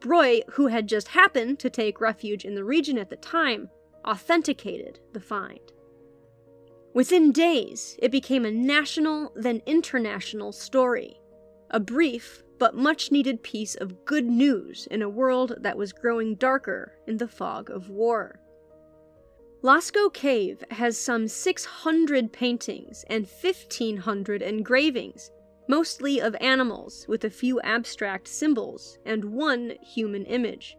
Breuil, 0.00 0.40
who 0.52 0.68
had 0.68 0.88
just 0.88 1.08
happened 1.08 1.58
to 1.58 1.68
take 1.68 2.00
refuge 2.00 2.46
in 2.46 2.54
the 2.54 2.64
region 2.64 2.96
at 2.96 3.10
the 3.10 3.16
time, 3.16 3.68
authenticated 4.06 5.00
the 5.12 5.20
find. 5.20 5.60
Within 6.94 7.30
days, 7.30 7.96
it 8.00 8.10
became 8.10 8.46
a 8.46 8.50
national, 8.50 9.32
then 9.36 9.60
international 9.66 10.52
story. 10.52 11.20
A 11.70 11.78
brief 11.78 12.42
but 12.58 12.74
much 12.74 13.12
needed 13.12 13.42
piece 13.42 13.74
of 13.74 14.06
good 14.06 14.24
news 14.24 14.88
in 14.90 15.02
a 15.02 15.08
world 15.08 15.54
that 15.60 15.76
was 15.76 15.92
growing 15.92 16.34
darker 16.36 16.94
in 17.06 17.18
the 17.18 17.28
fog 17.28 17.68
of 17.68 17.90
war. 17.90 18.40
Lascaux 19.60 20.12
Cave 20.12 20.62
has 20.70 20.96
some 20.96 21.26
600 21.26 22.32
paintings 22.32 23.04
and 23.10 23.26
1,500 23.26 24.40
engravings, 24.40 25.32
mostly 25.68 26.20
of 26.20 26.36
animals 26.40 27.04
with 27.08 27.24
a 27.24 27.30
few 27.30 27.60
abstract 27.62 28.28
symbols 28.28 28.98
and 29.04 29.24
one 29.24 29.74
human 29.82 30.24
image. 30.26 30.76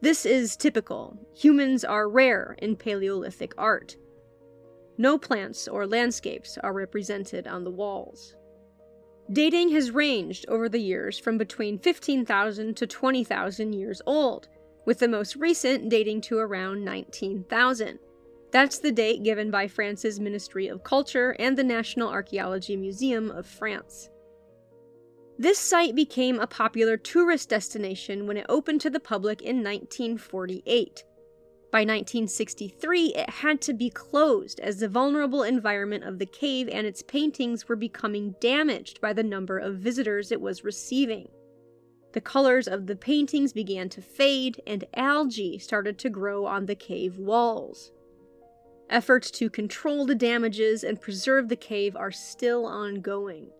This 0.00 0.24
is 0.24 0.56
typical. 0.56 1.18
Humans 1.34 1.84
are 1.84 2.08
rare 2.08 2.54
in 2.62 2.76
Paleolithic 2.76 3.52
art. 3.58 3.96
No 4.96 5.18
plants 5.18 5.66
or 5.66 5.84
landscapes 5.84 6.56
are 6.58 6.72
represented 6.72 7.48
on 7.48 7.64
the 7.64 7.70
walls. 7.70 8.36
Dating 9.32 9.70
has 9.70 9.90
ranged 9.90 10.46
over 10.48 10.68
the 10.68 10.80
years 10.80 11.18
from 11.18 11.36
between 11.36 11.80
15,000 11.80 12.76
to 12.76 12.86
20,000 12.86 13.72
years 13.72 14.00
old, 14.06 14.46
with 14.88 15.00
the 15.00 15.06
most 15.06 15.36
recent 15.36 15.90
dating 15.90 16.18
to 16.18 16.38
around 16.38 16.82
19,000. 16.82 17.98
That's 18.50 18.78
the 18.78 18.90
date 18.90 19.22
given 19.22 19.50
by 19.50 19.68
France's 19.68 20.18
Ministry 20.18 20.66
of 20.66 20.82
Culture 20.82 21.36
and 21.38 21.58
the 21.58 21.62
National 21.62 22.08
Archaeology 22.08 22.74
Museum 22.74 23.30
of 23.30 23.46
France. 23.46 24.08
This 25.38 25.58
site 25.58 25.94
became 25.94 26.40
a 26.40 26.46
popular 26.46 26.96
tourist 26.96 27.50
destination 27.50 28.26
when 28.26 28.38
it 28.38 28.46
opened 28.48 28.80
to 28.80 28.88
the 28.88 28.98
public 28.98 29.42
in 29.42 29.56
1948. 29.56 31.04
By 31.70 31.80
1963, 31.80 33.08
it 33.08 33.28
had 33.28 33.60
to 33.60 33.74
be 33.74 33.90
closed 33.90 34.58
as 34.58 34.80
the 34.80 34.88
vulnerable 34.88 35.42
environment 35.42 36.04
of 36.04 36.18
the 36.18 36.24
cave 36.24 36.66
and 36.72 36.86
its 36.86 37.02
paintings 37.02 37.68
were 37.68 37.76
becoming 37.76 38.34
damaged 38.40 39.02
by 39.02 39.12
the 39.12 39.22
number 39.22 39.58
of 39.58 39.74
visitors 39.74 40.32
it 40.32 40.40
was 40.40 40.64
receiving. 40.64 41.28
The 42.18 42.22
colors 42.22 42.66
of 42.66 42.88
the 42.88 42.96
paintings 42.96 43.52
began 43.52 43.88
to 43.90 44.02
fade, 44.02 44.60
and 44.66 44.84
algae 44.94 45.56
started 45.60 46.00
to 46.00 46.10
grow 46.10 46.46
on 46.46 46.66
the 46.66 46.74
cave 46.74 47.16
walls. 47.16 47.92
Efforts 48.90 49.30
to 49.30 49.48
control 49.48 50.04
the 50.04 50.16
damages 50.16 50.82
and 50.82 51.00
preserve 51.00 51.48
the 51.48 51.54
cave 51.54 51.94
are 51.94 52.10
still 52.10 52.66
ongoing. 52.66 53.52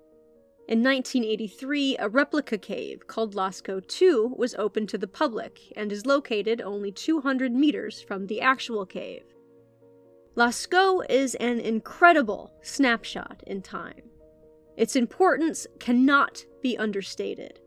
In 0.66 0.82
1983, 0.82 1.98
a 1.98 2.08
replica 2.08 2.58
cave 2.58 3.06
called 3.06 3.36
Lascaux 3.36 3.80
II 4.02 4.32
was 4.36 4.56
opened 4.56 4.88
to 4.88 4.98
the 4.98 5.06
public 5.06 5.60
and 5.76 5.92
is 5.92 6.04
located 6.04 6.60
only 6.60 6.90
200 6.90 7.52
meters 7.52 8.02
from 8.02 8.26
the 8.26 8.40
actual 8.40 8.84
cave. 8.84 9.22
Lascaux 10.34 11.08
is 11.08 11.36
an 11.36 11.60
incredible 11.60 12.50
snapshot 12.62 13.40
in 13.46 13.62
time. 13.62 14.02
Its 14.76 14.96
importance 14.96 15.68
cannot 15.78 16.44
be 16.60 16.76
understated. 16.76 17.60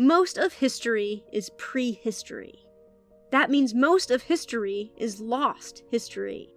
Most 0.00 0.38
of 0.38 0.54
history 0.54 1.24
is 1.30 1.50
prehistory. 1.58 2.64
That 3.32 3.50
means 3.50 3.74
most 3.74 4.10
of 4.10 4.22
history 4.22 4.92
is 4.96 5.20
lost 5.20 5.82
history. 5.90 6.48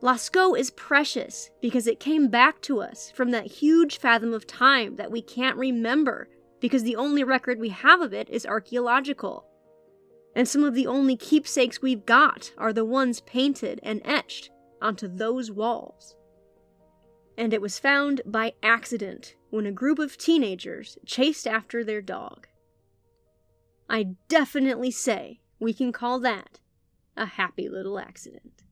Lascaux 0.00 0.56
is 0.56 0.70
precious 0.70 1.50
because 1.60 1.88
it 1.88 1.98
came 1.98 2.28
back 2.28 2.62
to 2.62 2.80
us 2.80 3.10
from 3.10 3.32
that 3.32 3.46
huge 3.46 3.98
fathom 3.98 4.32
of 4.32 4.46
time 4.46 4.94
that 4.94 5.10
we 5.10 5.22
can't 5.22 5.56
remember 5.56 6.28
because 6.60 6.84
the 6.84 6.94
only 6.94 7.24
record 7.24 7.58
we 7.58 7.70
have 7.70 8.00
of 8.00 8.14
it 8.14 8.30
is 8.30 8.46
archaeological. 8.46 9.44
And 10.36 10.46
some 10.46 10.62
of 10.62 10.74
the 10.74 10.86
only 10.86 11.16
keepsakes 11.16 11.82
we've 11.82 12.06
got 12.06 12.52
are 12.56 12.72
the 12.72 12.84
ones 12.84 13.22
painted 13.22 13.80
and 13.82 14.00
etched 14.04 14.50
onto 14.80 15.08
those 15.08 15.50
walls. 15.50 16.14
And 17.36 17.52
it 17.52 17.60
was 17.60 17.80
found 17.80 18.20
by 18.24 18.52
accident 18.62 19.34
when 19.50 19.66
a 19.66 19.72
group 19.72 19.98
of 19.98 20.16
teenagers 20.16 20.98
chased 21.06 21.46
after 21.46 21.84
their 21.84 22.02
dog. 22.02 22.46
I 23.88 24.14
definitely 24.28 24.90
say 24.90 25.40
we 25.58 25.72
can 25.72 25.92
call 25.92 26.20
that 26.20 26.60
a 27.16 27.26
happy 27.26 27.68
little 27.68 27.98
accident. 27.98 28.62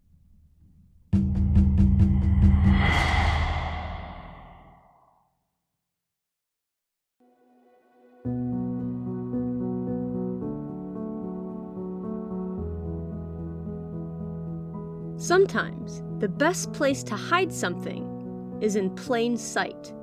Sometimes 15.17 16.03
the 16.19 16.29
best 16.29 16.73
place 16.75 17.03
to 17.05 17.17
hide 17.17 17.51
something 17.51 18.59
is 18.61 18.77
in 18.77 18.95
plain 18.95 19.39
sight. 19.39 19.95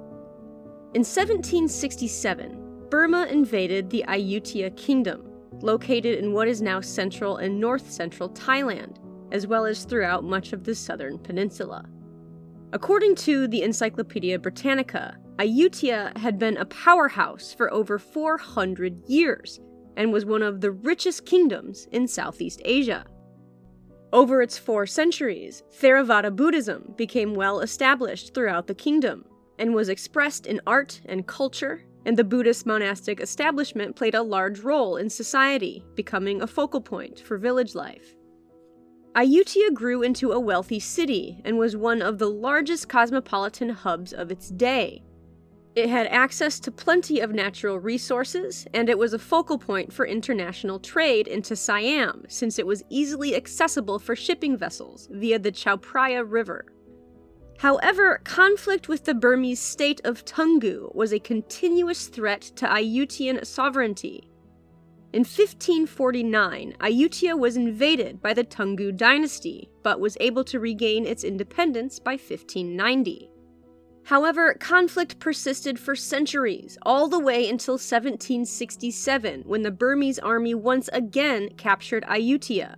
In 0.93 1.05
1767, 1.05 2.87
Burma 2.89 3.25
invaded 3.31 3.89
the 3.89 4.03
Ayutthaya 4.09 4.75
Kingdom, 4.75 5.23
located 5.61 6.19
in 6.19 6.33
what 6.33 6.49
is 6.49 6.61
now 6.61 6.81
central 6.81 7.37
and 7.37 7.57
north 7.57 7.89
central 7.89 8.29
Thailand, 8.31 8.97
as 9.31 9.47
well 9.47 9.65
as 9.65 9.85
throughout 9.85 10.25
much 10.25 10.51
of 10.51 10.65
the 10.65 10.75
southern 10.75 11.17
peninsula. 11.17 11.85
According 12.73 13.15
to 13.15 13.47
the 13.47 13.61
Encyclopedia 13.61 14.37
Britannica, 14.37 15.15
Ayutthaya 15.37 16.17
had 16.17 16.37
been 16.37 16.57
a 16.57 16.65
powerhouse 16.65 17.53
for 17.53 17.71
over 17.71 17.97
400 17.97 19.07
years 19.07 19.61
and 19.95 20.11
was 20.11 20.25
one 20.25 20.43
of 20.43 20.59
the 20.59 20.71
richest 20.71 21.25
kingdoms 21.25 21.87
in 21.93 22.05
Southeast 22.05 22.61
Asia. 22.65 23.05
Over 24.11 24.41
its 24.41 24.57
four 24.57 24.85
centuries, 24.85 25.63
Theravada 25.79 26.35
Buddhism 26.35 26.93
became 26.97 27.33
well 27.33 27.61
established 27.61 28.33
throughout 28.33 28.67
the 28.67 28.75
kingdom 28.75 29.23
and 29.61 29.73
was 29.73 29.87
expressed 29.87 30.45
in 30.45 30.59
art 30.67 30.99
and 31.05 31.25
culture, 31.25 31.85
and 32.05 32.17
the 32.17 32.23
Buddhist 32.25 32.65
monastic 32.65 33.21
establishment 33.21 33.95
played 33.95 34.15
a 34.15 34.21
large 34.21 34.59
role 34.59 34.97
in 34.97 35.09
society, 35.09 35.85
becoming 35.95 36.41
a 36.41 36.47
focal 36.47 36.81
point 36.81 37.21
for 37.21 37.37
village 37.37 37.75
life. 37.75 38.15
Ayutthaya 39.15 39.73
grew 39.73 40.01
into 40.01 40.31
a 40.31 40.39
wealthy 40.39 40.79
city 40.79 41.41
and 41.45 41.57
was 41.57 41.77
one 41.77 42.01
of 42.01 42.17
the 42.17 42.29
largest 42.29 42.89
cosmopolitan 42.89 43.69
hubs 43.69 44.11
of 44.11 44.31
its 44.31 44.49
day, 44.49 45.03
it 45.73 45.87
had 45.87 46.07
access 46.07 46.59
to 46.61 46.71
plenty 46.71 47.21
of 47.21 47.31
natural 47.31 47.79
resources, 47.79 48.67
and 48.73 48.89
it 48.89 48.97
was 48.97 49.13
a 49.13 49.19
focal 49.19 49.57
point 49.57 49.93
for 49.93 50.05
international 50.05 50.79
trade 50.79 51.27
into 51.27 51.55
Siam, 51.55 52.25
since 52.27 52.59
it 52.59 52.67
was 52.67 52.83
easily 52.89 53.37
accessible 53.37 53.97
for 53.97 54.13
shipping 54.13 54.57
vessels 54.57 55.07
via 55.11 55.39
the 55.39 55.51
Chao 55.51 55.77
Phraya 55.77 56.25
River. 56.27 56.65
However, 57.61 58.19
conflict 58.23 58.87
with 58.87 59.05
the 59.05 59.13
Burmese 59.13 59.59
state 59.59 60.01
of 60.03 60.25
Toungoo 60.25 60.95
was 60.95 61.13
a 61.13 61.19
continuous 61.19 62.07
threat 62.07 62.41
to 62.55 62.65
Ayutthayan 62.65 63.45
sovereignty. 63.45 64.27
In 65.13 65.19
1549, 65.19 66.73
Ayutthaya 66.79 67.37
was 67.37 67.57
invaded 67.57 68.19
by 68.19 68.33
the 68.33 68.43
Toungoo 68.43 68.97
dynasty, 68.97 69.69
but 69.83 69.99
was 69.99 70.17
able 70.19 70.43
to 70.45 70.59
regain 70.59 71.05
its 71.05 71.23
independence 71.23 71.99
by 71.99 72.13
1590. 72.13 73.29
However, 74.05 74.55
conflict 74.55 75.19
persisted 75.19 75.77
for 75.77 75.95
centuries, 75.95 76.79
all 76.81 77.07
the 77.07 77.19
way 77.19 77.47
until 77.47 77.73
1767, 77.73 79.43
when 79.45 79.61
the 79.61 79.69
Burmese 79.69 80.17
army 80.17 80.55
once 80.55 80.89
again 80.91 81.49
captured 81.57 82.05
Ayutthaya. 82.05 82.73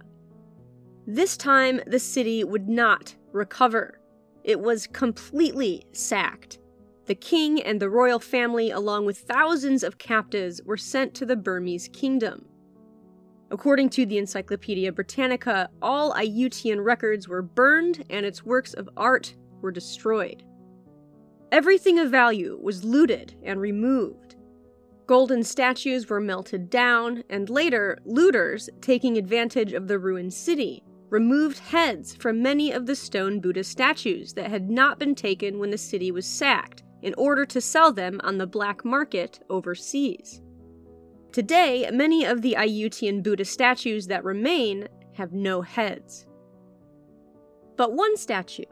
This 1.07 1.37
time, 1.37 1.79
the 1.87 1.99
city 1.99 2.43
would 2.43 2.67
not 2.67 3.15
recover. 3.31 4.01
It 4.43 4.59
was 4.59 4.87
completely 4.87 5.85
sacked. 5.93 6.59
The 7.05 7.15
king 7.15 7.61
and 7.61 7.81
the 7.81 7.89
royal 7.89 8.19
family, 8.19 8.71
along 8.71 9.05
with 9.05 9.19
thousands 9.19 9.83
of 9.83 9.97
captives, 9.97 10.61
were 10.63 10.77
sent 10.77 11.13
to 11.15 11.25
the 11.25 11.35
Burmese 11.35 11.89
kingdom. 11.89 12.45
According 13.51 13.89
to 13.91 14.05
the 14.05 14.17
Encyclopedia 14.17 14.91
Britannica, 14.91 15.69
all 15.81 16.13
Ayutthayan 16.13 16.83
records 16.83 17.27
were 17.27 17.41
burned 17.41 18.03
and 18.09 18.25
its 18.25 18.43
works 18.43 18.73
of 18.73 18.89
art 18.97 19.35
were 19.61 19.71
destroyed. 19.71 20.43
Everything 21.51 21.99
of 21.99 22.09
value 22.09 22.59
was 22.61 22.83
looted 22.83 23.35
and 23.43 23.61
removed. 23.61 24.35
Golden 25.05 25.43
statues 25.43 26.09
were 26.09 26.21
melted 26.21 26.69
down, 26.69 27.23
and 27.29 27.49
later, 27.49 27.99
looters, 28.05 28.69
taking 28.81 29.17
advantage 29.17 29.73
of 29.73 29.87
the 29.87 29.99
ruined 29.99 30.33
city, 30.33 30.83
removed 31.13 31.59
heads 31.59 32.15
from 32.15 32.41
many 32.41 32.71
of 32.71 32.87
the 32.87 32.95
stone 32.95 33.39
Buddha 33.39 33.63
statues 33.63 34.33
that 34.33 34.49
had 34.49 34.71
not 34.71 34.97
been 34.97 35.13
taken 35.13 35.59
when 35.59 35.69
the 35.69 35.77
city 35.77 36.09
was 36.09 36.25
sacked 36.25 36.81
in 37.03 37.13
order 37.19 37.45
to 37.45 37.61
sell 37.61 37.93
them 37.93 38.19
on 38.23 38.39
the 38.39 38.47
black 38.47 38.83
market 38.83 39.39
overseas. 39.47 40.41
Today, 41.31 41.87
many 41.93 42.25
of 42.25 42.41
the 42.41 42.55
Ayutthayan 42.57 43.21
Buddha 43.21 43.45
statues 43.45 44.07
that 44.07 44.23
remain 44.23 44.87
have 45.13 45.33
no 45.33 45.61
heads. 45.61 46.25
But 47.77 47.93
one 47.93 48.17
statue, 48.17 48.63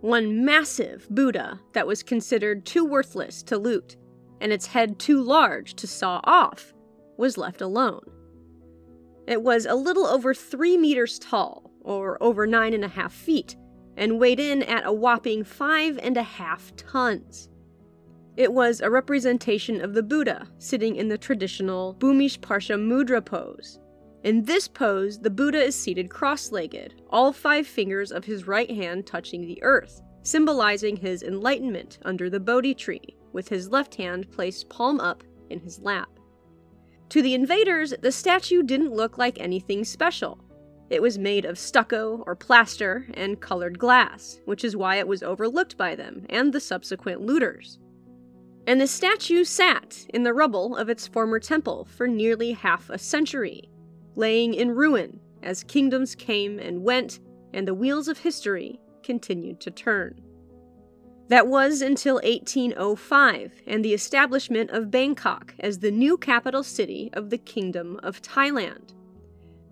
one 0.00 0.44
massive 0.44 1.08
Buddha 1.10 1.58
that 1.72 1.88
was 1.88 2.04
considered 2.04 2.66
too 2.66 2.84
worthless 2.84 3.42
to 3.42 3.58
loot, 3.58 3.96
and 4.40 4.52
its 4.52 4.66
head 4.66 5.00
too 5.00 5.20
large 5.20 5.74
to 5.74 5.88
saw 5.88 6.20
off, 6.22 6.72
was 7.16 7.36
left 7.36 7.60
alone. 7.60 8.08
It 9.28 9.42
was 9.42 9.66
a 9.66 9.74
little 9.74 10.06
over 10.06 10.32
three 10.32 10.78
meters 10.78 11.18
tall, 11.18 11.70
or 11.82 12.16
over 12.22 12.46
nine 12.46 12.72
and 12.72 12.82
a 12.82 12.88
half 12.88 13.12
feet, 13.12 13.56
and 13.94 14.18
weighed 14.18 14.40
in 14.40 14.62
at 14.62 14.86
a 14.86 14.92
whopping 14.92 15.44
five 15.44 15.98
and 16.02 16.16
a 16.16 16.22
half 16.22 16.74
tons. 16.76 17.50
It 18.38 18.50
was 18.50 18.80
a 18.80 18.88
representation 18.88 19.82
of 19.82 19.92
the 19.92 20.02
Buddha 20.02 20.48
sitting 20.56 20.96
in 20.96 21.08
the 21.08 21.18
traditional 21.18 21.94
Bhumisparsha 21.96 22.78
Mudra 22.78 23.22
pose. 23.22 23.78
In 24.24 24.44
this 24.44 24.66
pose, 24.66 25.18
the 25.18 25.28
Buddha 25.28 25.62
is 25.62 25.78
seated 25.78 26.08
cross 26.08 26.50
legged, 26.50 27.02
all 27.10 27.30
five 27.30 27.66
fingers 27.66 28.10
of 28.10 28.24
his 28.24 28.46
right 28.46 28.70
hand 28.70 29.06
touching 29.06 29.42
the 29.42 29.62
earth, 29.62 30.00
symbolizing 30.22 30.96
his 30.96 31.22
enlightenment 31.22 31.98
under 32.02 32.30
the 32.30 32.40
Bodhi 32.40 32.74
tree, 32.74 33.14
with 33.34 33.50
his 33.50 33.68
left 33.68 33.94
hand 33.96 34.32
placed 34.32 34.70
palm 34.70 35.00
up 35.00 35.22
in 35.50 35.60
his 35.60 35.80
lap. 35.80 36.08
To 37.10 37.22
the 37.22 37.34
invaders, 37.34 37.94
the 38.02 38.12
statue 38.12 38.62
didn't 38.62 38.92
look 38.92 39.16
like 39.16 39.40
anything 39.40 39.84
special. 39.84 40.38
It 40.90 41.00
was 41.00 41.18
made 41.18 41.44
of 41.44 41.58
stucco 41.58 42.22
or 42.26 42.34
plaster 42.34 43.06
and 43.14 43.40
colored 43.40 43.78
glass, 43.78 44.40
which 44.44 44.64
is 44.64 44.76
why 44.76 44.96
it 44.96 45.08
was 45.08 45.22
overlooked 45.22 45.76
by 45.76 45.94
them 45.94 46.26
and 46.28 46.52
the 46.52 46.60
subsequent 46.60 47.22
looters. 47.22 47.78
And 48.66 48.80
the 48.80 48.86
statue 48.86 49.44
sat 49.44 50.06
in 50.12 50.22
the 50.22 50.34
rubble 50.34 50.76
of 50.76 50.90
its 50.90 51.06
former 51.06 51.40
temple 51.40 51.86
for 51.86 52.06
nearly 52.06 52.52
half 52.52 52.90
a 52.90 52.98
century, 52.98 53.70
laying 54.14 54.52
in 54.52 54.70
ruin 54.70 55.20
as 55.42 55.64
kingdoms 55.64 56.14
came 56.14 56.58
and 56.58 56.82
went 56.82 57.20
and 57.54 57.66
the 57.66 57.74
wheels 57.74 58.08
of 58.08 58.18
history 58.18 58.78
continued 59.02 59.60
to 59.60 59.70
turn. 59.70 60.20
That 61.28 61.46
was 61.46 61.82
until 61.82 62.14
1805 62.16 63.62
and 63.66 63.84
the 63.84 63.92
establishment 63.92 64.70
of 64.70 64.90
Bangkok 64.90 65.54
as 65.60 65.78
the 65.78 65.90
new 65.90 66.16
capital 66.16 66.62
city 66.62 67.10
of 67.12 67.28
the 67.28 67.36
Kingdom 67.36 68.00
of 68.02 68.22
Thailand. 68.22 68.94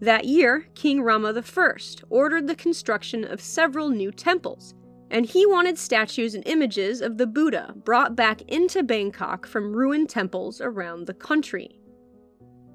That 0.00 0.26
year, 0.26 0.66
King 0.74 1.00
Rama 1.00 1.32
I 1.34 1.72
ordered 2.10 2.46
the 2.46 2.54
construction 2.54 3.24
of 3.24 3.40
several 3.40 3.88
new 3.88 4.12
temples, 4.12 4.74
and 5.10 5.24
he 5.24 5.46
wanted 5.46 5.78
statues 5.78 6.34
and 6.34 6.46
images 6.46 7.00
of 7.00 7.16
the 7.16 7.26
Buddha 7.26 7.74
brought 7.74 8.14
back 8.14 8.42
into 8.42 8.82
Bangkok 8.82 9.46
from 9.46 9.74
ruined 9.74 10.10
temples 10.10 10.60
around 10.60 11.06
the 11.06 11.14
country. 11.14 11.80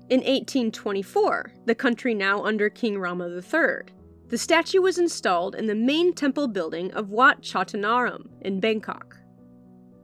In 0.09 0.21
1824, 0.21 1.53
the 1.65 1.75
country 1.75 2.15
now 2.15 2.43
under 2.43 2.69
King 2.69 2.97
Rama 2.97 3.29
III, 3.29 3.93
the 4.31 4.37
statue 4.37 4.81
was 4.81 4.97
installed 4.97 5.55
in 5.55 5.67
the 5.67 5.75
main 5.75 6.13
temple 6.13 6.47
building 6.47 6.89
of 6.93 7.09
Wat 7.09 7.41
Chotanaram 7.41 8.29
in 8.39 8.61
Bangkok. 8.61 9.17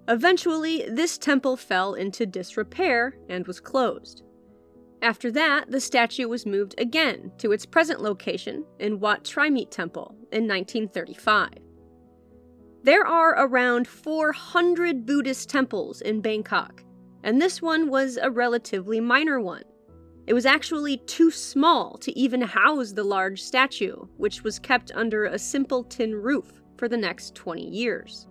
Eventually, 0.09 0.83
this 0.89 1.17
temple 1.17 1.55
fell 1.55 1.93
into 1.93 2.25
disrepair 2.25 3.17
and 3.29 3.47
was 3.47 3.61
closed. 3.61 4.23
After 5.01 5.31
that, 5.31 5.71
the 5.71 5.79
statue 5.79 6.27
was 6.27 6.45
moved 6.45 6.75
again 6.77 7.31
to 7.37 7.53
its 7.53 7.65
present 7.65 8.01
location 8.01 8.65
in 8.79 8.99
Wat 8.99 9.23
Traimit 9.23 9.71
Temple 9.71 10.13
in 10.33 10.45
1935. 10.45 11.51
There 12.83 13.07
are 13.07 13.45
around 13.45 13.87
400 13.87 15.05
Buddhist 15.05 15.49
temples 15.49 16.01
in 16.01 16.19
Bangkok, 16.19 16.83
and 17.23 17.41
this 17.41 17.61
one 17.61 17.89
was 17.89 18.17
a 18.17 18.29
relatively 18.29 18.99
minor 18.99 19.39
one. 19.39 19.63
It 20.27 20.33
was 20.33 20.45
actually 20.45 20.97
too 20.97 21.31
small 21.31 21.97
to 21.99 22.17
even 22.19 22.41
house 22.41 22.91
the 22.91 23.03
large 23.03 23.41
statue, 23.41 23.95
which 24.17 24.43
was 24.43 24.59
kept 24.59 24.91
under 24.93 25.23
a 25.25 25.39
simple 25.39 25.85
tin 25.85 26.13
roof 26.13 26.61
for 26.77 26.89
the 26.89 26.97
next 26.97 27.33
20 27.33 27.65
years. 27.65 28.27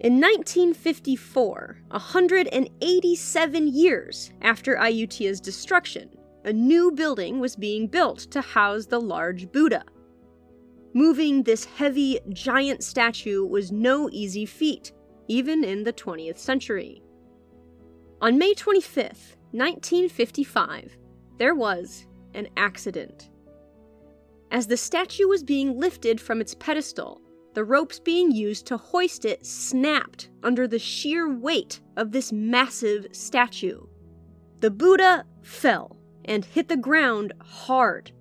In 0.00 0.14
1954, 0.14 1.78
187 1.88 3.68
years 3.68 4.32
after 4.40 4.76
Ayutthaya's 4.76 5.40
destruction, 5.40 6.08
a 6.44 6.52
new 6.52 6.90
building 6.92 7.38
was 7.38 7.54
being 7.54 7.86
built 7.86 8.20
to 8.30 8.40
house 8.40 8.86
the 8.86 9.00
large 9.00 9.52
Buddha. 9.52 9.84
Moving 10.94 11.42
this 11.42 11.66
heavy, 11.66 12.18
giant 12.30 12.82
statue 12.82 13.44
was 13.44 13.70
no 13.70 14.08
easy 14.10 14.46
feat, 14.46 14.92
even 15.26 15.64
in 15.64 15.84
the 15.84 15.92
20th 15.92 16.38
century. 16.38 17.02
On 18.22 18.38
May 18.38 18.54
25, 18.54 19.36
1955, 19.52 20.96
there 21.38 21.54
was 21.54 22.06
an 22.34 22.48
accident. 22.56 23.30
As 24.50 24.66
the 24.66 24.76
statue 24.76 25.26
was 25.26 25.42
being 25.42 25.78
lifted 25.78 26.20
from 26.20 26.40
its 26.40 26.54
pedestal, 26.54 27.20
the 27.54 27.64
ropes 27.64 27.98
being 27.98 28.30
used 28.30 28.66
to 28.66 28.76
hoist 28.76 29.24
it 29.24 29.44
snapped 29.44 30.30
under 30.42 30.68
the 30.68 30.78
sheer 30.78 31.32
weight 31.34 31.80
of 31.96 32.12
this 32.12 32.30
massive 32.32 33.06
statue. 33.12 33.80
The 34.60 34.70
Buddha 34.70 35.24
fell 35.42 35.96
and 36.24 36.44
hit 36.44 36.68
the 36.68 36.76
ground 36.76 37.32
hard. 37.40 38.12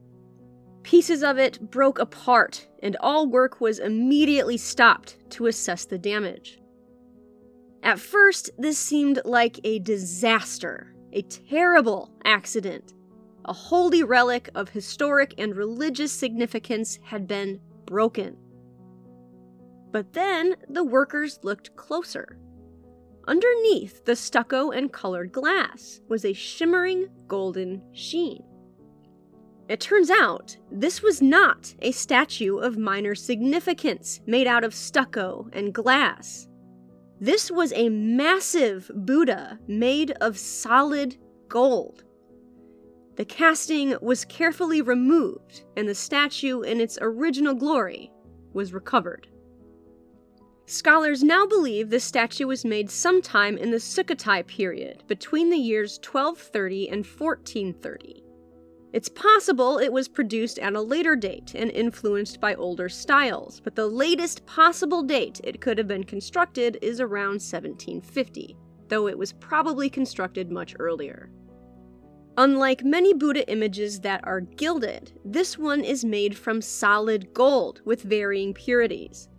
Pieces 0.83 1.23
of 1.23 1.37
it 1.37 1.69
broke 1.69 1.99
apart, 1.99 2.67
and 2.81 2.95
all 3.01 3.27
work 3.27 3.59
was 3.59 3.79
immediately 3.79 4.55
stopped 4.55 5.17
to 5.31 5.47
assess 5.47 5.83
the 5.83 5.97
damage. 5.97 6.59
At 7.83 7.99
first, 7.99 8.49
this 8.57 8.77
seemed 8.77 9.19
like 9.25 9.59
a 9.63 9.79
disaster, 9.79 10.95
a 11.13 11.21
terrible 11.23 12.11
accident. 12.25 12.93
A 13.45 13.53
holy 13.53 14.03
relic 14.03 14.49
of 14.55 14.69
historic 14.69 15.33
and 15.37 15.55
religious 15.55 16.11
significance 16.11 16.99
had 17.03 17.27
been 17.27 17.59
broken. 17.85 18.35
But 19.91 20.13
then 20.13 20.55
the 20.69 20.83
workers 20.83 21.39
looked 21.43 21.75
closer. 21.75 22.37
Underneath 23.27 24.05
the 24.05 24.15
stucco 24.15 24.71
and 24.71 24.91
colored 24.91 25.31
glass 25.31 26.01
was 26.07 26.23
a 26.23 26.33
shimmering 26.33 27.07
golden 27.27 27.81
sheen. 27.93 28.43
It 29.67 29.81
turns 29.81 30.09
out 30.09 30.55
this 30.71 31.01
was 31.01 31.21
not 31.21 31.75
a 31.81 31.91
statue 31.91 32.57
of 32.57 32.77
minor 32.77 33.15
significance 33.15 34.21
made 34.25 34.47
out 34.47 34.63
of 34.63 34.73
stucco 34.73 35.49
and 35.51 35.73
glass. 35.73 36.46
This 37.19 37.49
was 37.49 37.73
a 37.73 37.89
massive 37.89 38.91
Buddha 38.93 39.60
made 39.67 40.12
of 40.21 40.38
solid 40.38 41.17
gold. 41.47 42.03
The 43.15 43.25
casting 43.25 43.95
was 44.01 44.23
carefully 44.25 44.84
removed, 44.84 45.63
and 45.75 45.89
the 45.89 45.95
statue 45.95 46.62
in 46.62 46.80
its 46.80 46.99
original 47.01 47.56
glory 47.56 48.12
was 48.53 48.71
recovered. 48.71 49.27
Scholars 50.67 51.23
now 51.23 51.47
believe 51.47 51.89
the 51.89 51.99
statue 51.99 52.45
was 52.45 52.63
made 52.63 52.91
sometime 52.91 53.58
in 53.58 53.71
the 53.71 53.77
Sukhothai 53.77 54.45
period, 54.45 55.03
between 55.08 55.49
the 55.49 55.58
years 55.58 55.97
1230 55.97 56.89
and 56.89 57.06
1430. 57.06 58.26
It's 58.97 59.10
possible 59.10 59.77
it 59.77 59.93
was 59.93 60.07
produced 60.07 60.57
at 60.57 60.73
a 60.73 60.81
later 60.81 61.15
date 61.15 61.53
and 61.53 61.69
influenced 61.69 62.41
by 62.41 62.55
older 62.55 62.89
styles, 62.89 63.60
but 63.60 63.75
the 63.75 63.86
latest 63.86 64.43
possible 64.47 65.03
date 65.03 65.39
it 65.43 65.62
could 65.62 65.77
have 65.77 65.88
been 65.88 66.03
constructed 66.03 66.79
is 66.81 66.99
around 66.99 67.33
1750, 67.33 68.57
though 68.88 69.07
it 69.07 69.15
was 69.15 69.33
probably 69.33 69.88
constructed 69.88 70.49
much 70.51 70.75
earlier. 70.79 71.29
Unlike 72.39 72.86
many 72.86 73.13
Buddha 73.13 73.47
images 73.51 73.99
that 73.99 74.21
are 74.23 74.41
gilded, 74.41 75.12
this 75.23 75.60
one 75.60 75.83
is 75.83 76.03
made 76.03 76.36
from 76.36 76.60
solid 76.60 77.31
gold 77.36 77.81
with 77.86 78.01
varying 78.01 78.51
purities. 78.51 79.29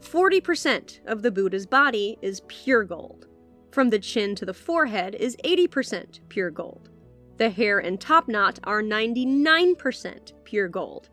40% 0.00 1.00
of 1.06 1.22
the 1.22 1.30
Buddha's 1.30 1.64
body 1.64 2.18
is 2.20 2.42
pure 2.48 2.84
gold. 2.84 3.28
From 3.72 3.88
the 3.88 3.98
chin 3.98 4.34
to 4.34 4.44
the 4.44 4.52
forehead 4.52 5.14
is 5.14 5.38
80% 5.42 6.20
pure 6.28 6.50
gold. 6.50 6.90
The 7.36 7.50
hair 7.50 7.78
and 7.80 8.00
top 8.00 8.28
knot 8.28 8.60
are 8.64 8.82
99% 8.82 10.32
pure 10.44 10.68
gold. 10.68 11.08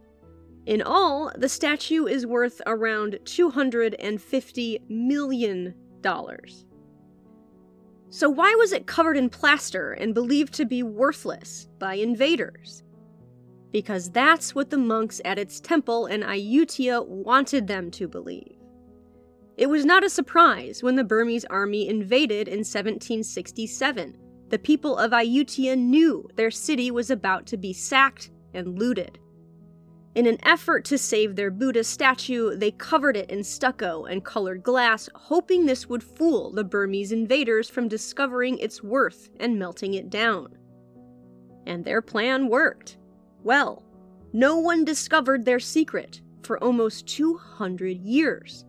In 0.68 0.82
all, 0.82 1.32
the 1.36 1.50
statue 1.50 2.06
is 2.06 2.28
worth 2.28 2.62
around 2.68 3.18
$250 3.24 4.90
million. 4.90 5.74
So, 8.10 8.30
why 8.30 8.56
was 8.56 8.72
it 8.72 8.86
covered 8.86 9.18
in 9.18 9.30
plaster 9.30 9.94
and 9.94 10.14
believed 10.14 10.54
to 10.56 10.66
be 10.66 10.84
worthless 10.84 11.68
by 11.80 11.96
invaders? 11.96 12.84
Because 13.72 14.12
that's 14.12 14.54
what 14.54 14.70
the 14.70 14.78
monks 14.78 15.22
at 15.24 15.40
its 15.40 15.60
temple 15.60 16.06
in 16.08 16.22
Ayutthaya 16.22 17.08
wanted 17.08 17.68
them 17.68 17.90
to 17.92 18.08
believe. 18.08 18.58
It 19.58 19.68
was 19.68 19.86
not 19.86 20.04
a 20.04 20.10
surprise 20.10 20.84
when 20.84 20.96
the 20.96 21.04
Burmese 21.04 21.46
army 21.46 21.88
invaded 21.88 22.48
in 22.48 22.60
1767. 22.60 24.18
The 24.52 24.60
people 24.60 24.98
of 24.98 25.12
Ayutthaya 25.12 25.78
knew 25.78 26.28
their 26.36 26.52
city 26.52 26.92
was 26.92 27.10
about 27.10 27.46
to 27.48 27.58
be 27.58 27.72
sacked 27.72 28.32
and 28.54 28.78
looted. 28.78 29.18
In 30.14 30.26
an 30.26 30.40
effort 30.44 30.84
to 30.86 30.98
save 30.98 31.38
their 31.38 31.50
Buddha 31.50 31.86
statue, 31.86 32.58
they 32.58 32.72
covered 32.72 33.16
it 33.16 33.32
in 33.32 33.46
stucco 33.46 34.04
and 34.04 34.26
colored 34.26 34.62
glass, 34.62 35.08
hoping 35.16 35.66
this 35.66 35.88
would 35.88 36.04
fool 36.04 36.52
the 36.52 36.66
Burmese 36.66 37.14
invaders 37.14 37.70
from 37.70 37.88
discovering 37.88 38.58
its 38.58 38.84
worth 38.84 39.30
and 39.40 39.58
melting 39.58 39.94
it 39.94 40.10
down. 40.10 40.58
And 41.66 41.86
their 41.86 42.02
plan 42.02 42.50
worked. 42.50 42.98
Well, 43.44 43.84
no 44.34 44.58
one 44.58 44.84
discovered 44.84 45.46
their 45.46 45.62
secret 45.62 46.20
for 46.44 46.62
almost 46.62 47.08
200 47.08 48.02
years. 48.02 48.66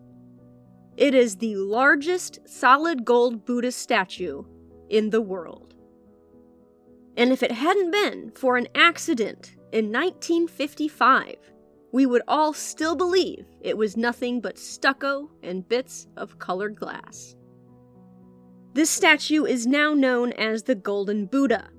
It 0.95 1.13
is 1.13 1.35
the 1.35 1.57
largest 1.57 2.39
solid 2.47 3.03
gold 3.03 3.43
Buddha 3.43 3.73
statue 3.73 4.45
in 4.89 5.09
the 5.09 5.21
world. 5.21 5.73
And 7.15 7.31
if 7.31 7.43
it 7.43 7.51
hadn't 7.51 7.91
been 7.91 8.31
for 8.35 8.57
an 8.57 8.67
accident 8.75 9.55
in 9.71 9.91
1955, 9.91 11.35
we 11.91 12.05
would 12.07 12.23
all 12.27 12.53
still 12.53 12.95
believe 12.95 13.45
it 13.61 13.77
was 13.77 13.95
nothing 13.95 14.41
but 14.41 14.57
stucco 14.57 15.29
and 15.43 15.67
bits 15.69 16.07
of 16.17 16.39
colored 16.39 16.75
glass. 16.75 17.35
This 18.73 18.89
statue 18.89 19.45
is 19.45 19.67
now 19.67 19.93
known 19.93 20.33
as 20.33 20.63
the 20.63 20.73
Golden 20.73 21.27
Buddha. 21.27 21.69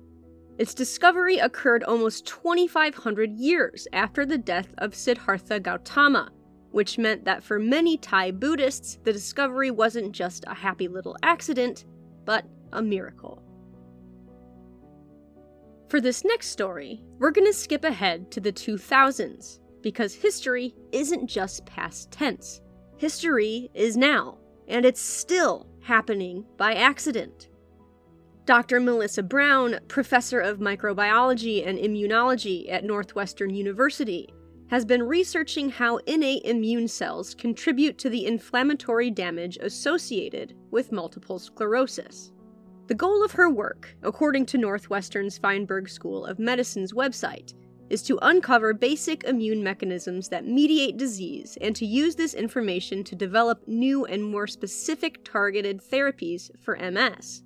Its 0.57 0.73
discovery 0.73 1.37
occurred 1.39 1.83
almost 1.83 2.25
2,500 2.27 3.33
years 3.33 3.85
after 3.91 4.25
the 4.25 4.37
death 4.37 4.73
of 4.77 4.95
Siddhartha 4.95 5.59
Gautama, 5.59 6.31
which 6.71 6.97
meant 6.97 7.25
that 7.25 7.43
for 7.43 7.59
many 7.59 7.97
Thai 7.97 8.31
Buddhists, 8.31 8.99
the 9.03 9.11
discovery 9.11 9.69
wasn't 9.69 10.13
just 10.13 10.45
a 10.47 10.53
happy 10.53 10.87
little 10.87 11.17
accident, 11.23 11.83
but 12.23 12.45
a 12.73 12.81
miracle. 12.81 13.41
For 15.89 16.01
this 16.01 16.25
next 16.25 16.47
story, 16.47 17.03
we're 17.19 17.31
going 17.31 17.47
to 17.47 17.53
skip 17.53 17.83
ahead 17.83 18.31
to 18.31 18.41
the 18.41 18.51
2000s, 18.51 19.59
because 19.81 20.15
history 20.15 20.73
isn't 20.91 21.27
just 21.27 21.65
past 21.65 22.11
tense. 22.11 22.61
History 22.97 23.69
is 23.73 23.95
now, 23.95 24.39
and 24.67 24.83
it's 24.83 25.01
still 25.01 25.67
happening 25.81 26.43
by 26.57 26.73
accident. 26.73 27.49
Dr. 28.45 28.79
Melissa 28.79 29.23
Brown, 29.23 29.79
professor 29.87 30.39
of 30.39 30.59
microbiology 30.59 31.67
and 31.67 31.77
immunology 31.77 32.71
at 32.71 32.83
Northwestern 32.83 33.53
University, 33.53 34.27
has 34.67 34.85
been 34.85 35.03
researching 35.03 35.69
how 35.69 35.97
innate 36.07 36.43
immune 36.45 36.87
cells 36.87 37.35
contribute 37.35 37.97
to 37.99 38.09
the 38.09 38.25
inflammatory 38.25 39.11
damage 39.11 39.57
associated 39.61 40.55
with 40.71 40.91
multiple 40.91 41.37
sclerosis. 41.37 42.31
The 42.87 42.93
goal 42.93 43.25
of 43.25 43.31
her 43.31 43.49
work, 43.49 43.95
according 44.03 44.45
to 44.47 44.59
Northwestern's 44.59 45.39
Feinberg 45.39 45.89
School 45.89 46.23
of 46.23 46.37
Medicine's 46.37 46.93
website, 46.93 47.55
is 47.89 48.03
to 48.03 48.19
uncover 48.21 48.73
basic 48.73 49.23
immune 49.23 49.63
mechanisms 49.63 50.29
that 50.29 50.45
mediate 50.45 50.95
disease 50.95 51.57
and 51.61 51.75
to 51.75 51.85
use 51.85 52.15
this 52.15 52.35
information 52.35 53.03
to 53.03 53.15
develop 53.15 53.67
new 53.67 54.05
and 54.05 54.23
more 54.23 54.45
specific 54.45 55.23
targeted 55.23 55.81
therapies 55.81 56.51
for 56.61 56.77
MS. 56.77 57.41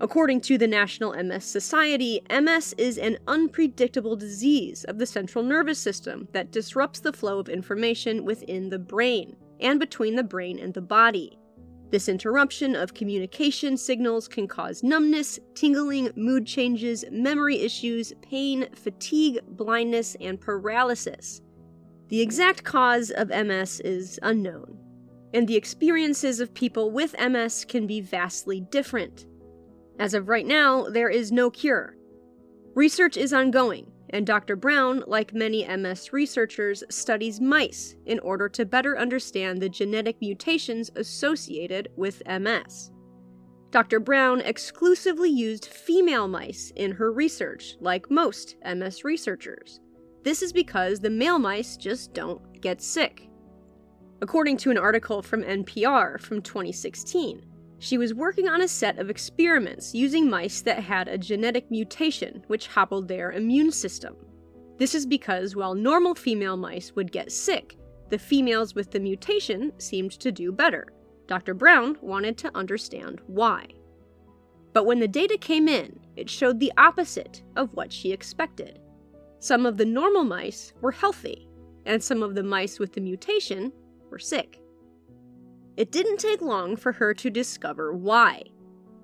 According 0.00 0.40
to 0.42 0.56
the 0.56 0.66
National 0.66 1.12
MS 1.22 1.44
Society, 1.44 2.22
MS 2.30 2.74
is 2.78 2.96
an 2.96 3.18
unpredictable 3.28 4.16
disease 4.16 4.84
of 4.84 4.98
the 4.98 5.06
central 5.06 5.44
nervous 5.44 5.78
system 5.78 6.28
that 6.32 6.50
disrupts 6.50 7.00
the 7.00 7.12
flow 7.12 7.38
of 7.38 7.50
information 7.50 8.24
within 8.24 8.70
the 8.70 8.78
brain 8.78 9.36
and 9.60 9.78
between 9.78 10.16
the 10.16 10.24
brain 10.24 10.58
and 10.58 10.72
the 10.72 10.80
body. 10.80 11.38
This 11.92 12.08
interruption 12.08 12.74
of 12.74 12.94
communication 12.94 13.76
signals 13.76 14.26
can 14.26 14.48
cause 14.48 14.82
numbness, 14.82 15.38
tingling, 15.54 16.10
mood 16.16 16.46
changes, 16.46 17.04
memory 17.12 17.60
issues, 17.60 18.14
pain, 18.22 18.66
fatigue, 18.74 19.40
blindness, 19.46 20.16
and 20.18 20.40
paralysis. 20.40 21.42
The 22.08 22.22
exact 22.22 22.64
cause 22.64 23.10
of 23.10 23.28
MS 23.28 23.80
is 23.80 24.18
unknown, 24.22 24.78
and 25.34 25.46
the 25.46 25.56
experiences 25.56 26.40
of 26.40 26.54
people 26.54 26.90
with 26.90 27.14
MS 27.20 27.66
can 27.66 27.86
be 27.86 28.00
vastly 28.00 28.62
different. 28.70 29.26
As 29.98 30.14
of 30.14 30.30
right 30.30 30.46
now, 30.46 30.88
there 30.88 31.10
is 31.10 31.30
no 31.30 31.50
cure. 31.50 31.94
Research 32.74 33.18
is 33.18 33.34
ongoing, 33.34 33.91
and 34.12 34.26
Dr. 34.26 34.56
Brown, 34.56 35.02
like 35.06 35.32
many 35.32 35.66
MS 35.66 36.12
researchers, 36.12 36.84
studies 36.90 37.40
mice 37.40 37.96
in 38.04 38.18
order 38.20 38.48
to 38.50 38.66
better 38.66 38.98
understand 38.98 39.60
the 39.60 39.68
genetic 39.68 40.20
mutations 40.20 40.90
associated 40.96 41.88
with 41.96 42.22
MS. 42.26 42.90
Dr. 43.70 44.00
Brown 44.00 44.42
exclusively 44.42 45.30
used 45.30 45.64
female 45.64 46.28
mice 46.28 46.72
in 46.76 46.92
her 46.92 47.10
research, 47.10 47.76
like 47.80 48.10
most 48.10 48.56
MS 48.62 49.02
researchers. 49.02 49.80
This 50.24 50.42
is 50.42 50.52
because 50.52 51.00
the 51.00 51.08
male 51.08 51.38
mice 51.38 51.78
just 51.78 52.12
don't 52.12 52.60
get 52.60 52.82
sick. 52.82 53.30
According 54.20 54.58
to 54.58 54.70
an 54.70 54.78
article 54.78 55.22
from 55.22 55.42
NPR 55.42 56.20
from 56.20 56.42
2016, 56.42 57.42
she 57.82 57.98
was 57.98 58.14
working 58.14 58.48
on 58.48 58.60
a 58.60 58.68
set 58.68 59.00
of 59.00 59.10
experiments 59.10 59.92
using 59.92 60.30
mice 60.30 60.60
that 60.62 60.84
had 60.84 61.08
a 61.08 61.18
genetic 61.18 61.68
mutation 61.68 62.44
which 62.46 62.68
hobbled 62.68 63.08
their 63.08 63.32
immune 63.32 63.72
system. 63.72 64.14
This 64.78 64.94
is 64.94 65.04
because 65.04 65.56
while 65.56 65.74
normal 65.74 66.14
female 66.14 66.56
mice 66.56 66.92
would 66.94 67.10
get 67.10 67.32
sick, 67.32 67.76
the 68.08 68.20
females 68.20 68.76
with 68.76 68.92
the 68.92 69.00
mutation 69.00 69.72
seemed 69.78 70.12
to 70.12 70.30
do 70.30 70.52
better. 70.52 70.92
Dr. 71.26 71.54
Brown 71.54 71.98
wanted 72.00 72.38
to 72.38 72.56
understand 72.56 73.20
why. 73.26 73.66
But 74.72 74.86
when 74.86 75.00
the 75.00 75.08
data 75.08 75.36
came 75.36 75.66
in, 75.66 75.98
it 76.14 76.30
showed 76.30 76.60
the 76.60 76.72
opposite 76.78 77.42
of 77.56 77.74
what 77.74 77.92
she 77.92 78.12
expected. 78.12 78.78
Some 79.40 79.66
of 79.66 79.76
the 79.76 79.84
normal 79.84 80.22
mice 80.22 80.72
were 80.80 80.92
healthy, 80.92 81.48
and 81.84 82.00
some 82.00 82.22
of 82.22 82.36
the 82.36 82.44
mice 82.44 82.78
with 82.78 82.92
the 82.92 83.00
mutation 83.00 83.72
were 84.08 84.20
sick. 84.20 84.61
It 85.76 85.90
didn't 85.90 86.18
take 86.18 86.42
long 86.42 86.76
for 86.76 86.92
her 86.92 87.14
to 87.14 87.30
discover 87.30 87.92
why. 87.92 88.42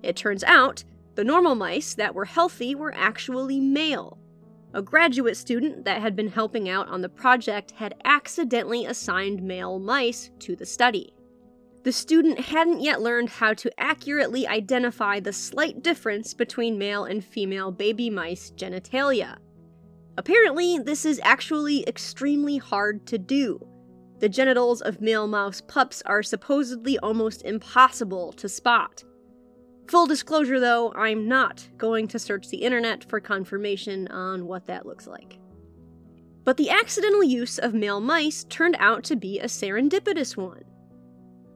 It 0.03 0.17
turns 0.17 0.45
out 0.45 0.85
the 1.15 1.25
normal 1.25 1.55
mice 1.55 1.95
that 1.95 2.15
were 2.15 2.27
healthy 2.27 2.75
were 2.75 2.95
actually 2.95 3.61
male. 3.61 4.19
A 4.75 4.83
graduate 4.83 5.37
student 5.37 5.85
that 5.87 6.03
had 6.03 6.15
been 6.15 6.29
helping 6.29 6.69
out 6.69 6.89
on 6.89 7.01
the 7.01 7.09
project 7.09 7.71
had 7.73 7.95
accidentally 8.05 8.85
assigned 8.85 9.43
male 9.43 9.79
mice 9.79 10.31
to 10.41 10.55
the 10.55 10.67
study. 10.67 11.15
The 11.85 11.93
student 11.93 12.39
hadn't 12.39 12.83
yet 12.83 13.01
learned 13.01 13.31
how 13.31 13.55
to 13.55 13.81
accurately 13.81 14.47
identify 14.47 15.21
the 15.21 15.33
slight 15.33 15.83
difference 15.83 16.35
between 16.35 16.77
male 16.77 17.05
and 17.05 17.25
female 17.25 17.73
baby 17.73 18.11
mice 18.11 18.53
genitalia. 18.57 19.39
Apparently, 20.19 20.79
this 20.79 21.07
is 21.07 21.21
actually 21.23 21.89
extremely 21.89 22.59
hard 22.59 23.07
to 23.07 23.17
do, 23.17 23.67
the 24.21 24.29
genitals 24.29 24.81
of 24.81 25.01
male 25.01 25.27
mouse 25.27 25.61
pups 25.61 26.03
are 26.07 26.23
supposedly 26.23 26.99
almost 26.99 27.43
impossible 27.43 28.33
to 28.33 28.49
spot. 28.49 29.05
Full 29.89 30.07
disclosure 30.07 30.61
though, 30.61 30.93
I'm 30.95 31.29
not 31.29 31.69
going 31.79 32.09
to 32.09 32.19
search 32.19 32.49
the 32.49 32.59
internet 32.59 33.09
for 33.09 33.21
confirmation 33.21 34.09
on 34.09 34.47
what 34.47 34.67
that 34.67 34.87
looks 34.87 35.07
like. 35.07 35.39
But 36.45 36.57
the 36.57 36.71
accidental 36.71 37.23
use 37.23 37.59
of 37.59 37.75
male 37.75 38.01
mice 38.01 38.45
turned 38.45 38.77
out 38.79 39.05
to 39.05 39.17
be 39.17 39.39
a 39.39 39.47
serendipitous 39.47 40.37
one. 40.37 40.65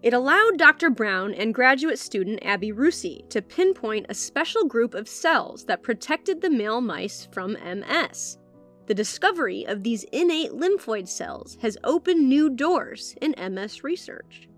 It 0.02 0.14
allowed 0.14 0.58
Dr. 0.58 0.90
Brown 0.90 1.32
and 1.34 1.54
graduate 1.54 1.98
student 1.98 2.40
Abby 2.42 2.72
Russi 2.72 3.28
to 3.30 3.40
pinpoint 3.40 4.06
a 4.08 4.14
special 4.14 4.64
group 4.64 4.94
of 4.94 5.08
cells 5.08 5.64
that 5.66 5.82
protected 5.82 6.40
the 6.40 6.50
male 6.50 6.80
mice 6.80 7.28
from 7.30 7.52
MS. 7.52 8.38
The 8.86 8.94
discovery 8.94 9.64
of 9.64 9.82
these 9.82 10.04
innate 10.12 10.52
lymphoid 10.52 11.08
cells 11.08 11.56
has 11.62 11.78
opened 11.84 12.28
new 12.28 12.50
doors 12.50 13.14
in 13.20 13.34
MS 13.38 13.84
research. 13.84 14.48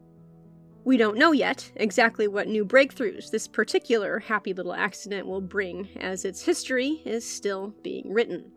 We 0.84 0.96
don't 0.96 1.18
know 1.18 1.32
yet 1.32 1.70
exactly 1.76 2.28
what 2.28 2.48
new 2.48 2.64
breakthroughs 2.64 3.30
this 3.30 3.48
particular 3.48 4.18
happy 4.18 4.52
little 4.52 4.74
accident 4.74 5.26
will 5.26 5.40
bring, 5.40 5.88
as 5.98 6.24
its 6.24 6.42
history 6.42 7.02
is 7.04 7.28
still 7.28 7.74
being 7.82 8.12
written. 8.12 8.50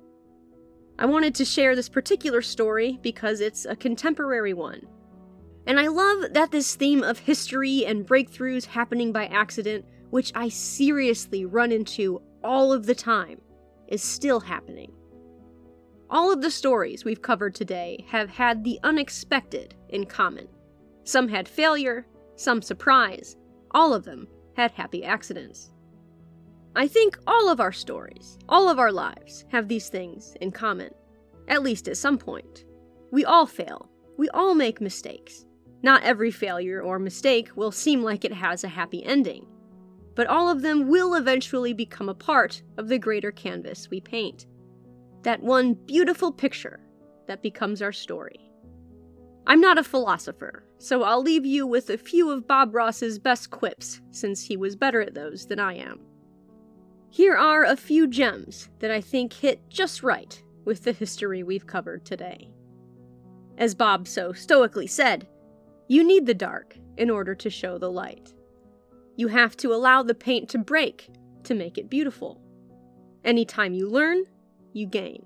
I 1.00 1.06
wanted 1.06 1.36
to 1.36 1.46
share 1.46 1.76
this 1.76 1.90
particular 1.90 2.42
story 2.42 3.00
because 3.02 3.40
it's 3.40 3.66
a 3.66 3.76
contemporary 3.76 4.54
one. 4.54 4.82
And 5.68 5.80
I 5.80 5.88
love 5.88 6.34
that 6.34 6.52
this 6.52 6.76
theme 6.76 7.04
of 7.04 7.20
history 7.20 7.86
and 7.86 8.08
breakthroughs 8.08 8.66
happening 8.66 9.12
by 9.12 9.28
accident, 9.28 9.86
which 10.10 10.32
I 10.34 10.50
seriously 10.50 11.46
run 11.46 11.72
into 11.72 12.22
all 12.44 12.74
of 12.74 12.86
the 12.86 12.96
time, 12.96 13.42
is 13.88 14.02
still 14.02 14.40
happening. 14.40 14.92
All 16.10 16.32
of 16.32 16.42
the 16.42 16.52
stories 16.52 17.04
we've 17.04 17.22
covered 17.22 17.54
today 17.54 18.06
have 18.08 18.30
had 18.30 18.64
the 18.64 18.80
unexpected 18.84 19.76
in 19.90 20.06
common. 20.06 20.48
Some 21.04 21.28
had 21.28 21.50
failure, 21.50 22.08
some 22.38 22.62
surprise, 22.62 23.36
all 23.72 23.94
of 23.94 24.06
them 24.06 24.28
had 24.56 24.72
happy 24.72 25.04
accidents. 25.04 25.74
I 26.78 26.88
think 26.88 27.18
all 27.28 27.50
of 27.50 27.60
our 27.60 27.74
stories, 27.74 28.38
all 28.48 28.70
of 28.70 28.80
our 28.80 28.92
lives, 28.92 29.44
have 29.50 29.68
these 29.68 29.90
things 29.90 30.34
in 30.40 30.52
common, 30.52 30.92
at 31.50 31.64
least 31.64 31.90
at 31.90 31.98
some 31.98 32.18
point. 32.18 32.64
We 33.12 33.26
all 33.26 33.46
fail, 33.46 33.90
we 34.18 34.30
all 34.30 34.56
make 34.56 34.80
mistakes. 34.80 35.46
Not 35.84 36.04
every 36.04 36.32
failure 36.32 36.82
or 36.82 37.00
mistake 37.00 37.50
will 37.56 37.72
seem 37.72 38.02
like 38.02 38.24
it 38.24 38.34
has 38.34 38.64
a 38.64 38.70
happy 38.70 39.04
ending, 39.04 39.46
but 40.16 40.28
all 40.28 40.50
of 40.50 40.62
them 40.62 40.88
will 40.88 41.16
eventually 41.16 41.74
become 41.74 42.08
a 42.08 42.16
part 42.16 42.62
of 42.78 42.88
the 42.88 42.98
greater 42.98 43.32
canvas 43.32 43.90
we 43.90 44.00
paint. 44.00 44.46
That 45.28 45.44
one 45.44 45.74
beautiful 45.74 46.32
picture 46.32 46.80
that 47.28 47.44
becomes 47.44 47.82
our 47.82 47.92
story. 47.92 48.50
I'm 49.46 49.60
not 49.60 49.78
a 49.78 49.84
philosopher, 49.84 50.64
so 50.78 51.04
I'll 51.04 51.22
leave 51.22 51.46
you 51.46 51.68
with 51.68 51.90
a 51.90 51.98
few 51.98 52.30
of 52.32 52.48
Bob 52.48 52.74
Ross's 52.74 53.20
best 53.20 53.50
quips, 53.50 54.00
since 54.12 54.42
he 54.42 54.56
was 54.56 54.78
better 54.78 55.02
at 55.02 55.16
those 55.16 55.46
than 55.46 55.60
I 55.60 55.74
am. 55.74 56.00
Here 57.10 57.36
are 57.36 57.66
a 57.66 57.76
few 57.76 58.08
gems 58.08 58.70
that 58.80 58.90
I 58.90 59.02
think 59.02 59.34
hit 59.34 59.70
just 59.70 60.02
right 60.02 60.42
with 60.64 60.86
the 60.86 60.94
history 60.94 61.44
we've 61.44 61.68
covered 61.68 62.06
today. 62.06 62.50
As 63.58 63.76
Bob 63.76 64.08
so 64.08 64.32
stoically 64.32 64.88
said, 64.88 65.28
you 65.90 66.08
need 66.08 66.26
the 66.26 66.34
dark 66.34 66.78
in 66.96 67.10
order 67.10 67.36
to 67.36 67.50
show 67.50 67.78
the 67.78 67.92
light. 67.92 68.34
You 69.18 69.28
have 69.28 69.58
to 69.58 69.74
allow 69.74 70.04
the 70.04 70.16
paint 70.16 70.48
to 70.52 70.58
break 70.58 71.10
to 71.44 71.54
make 71.54 71.78
it 71.78 71.90
beautiful. 71.90 72.40
Anytime 73.26 73.74
you 73.74 73.90
learn, 73.90 74.24
you 74.78 74.88
gain. 74.88 75.26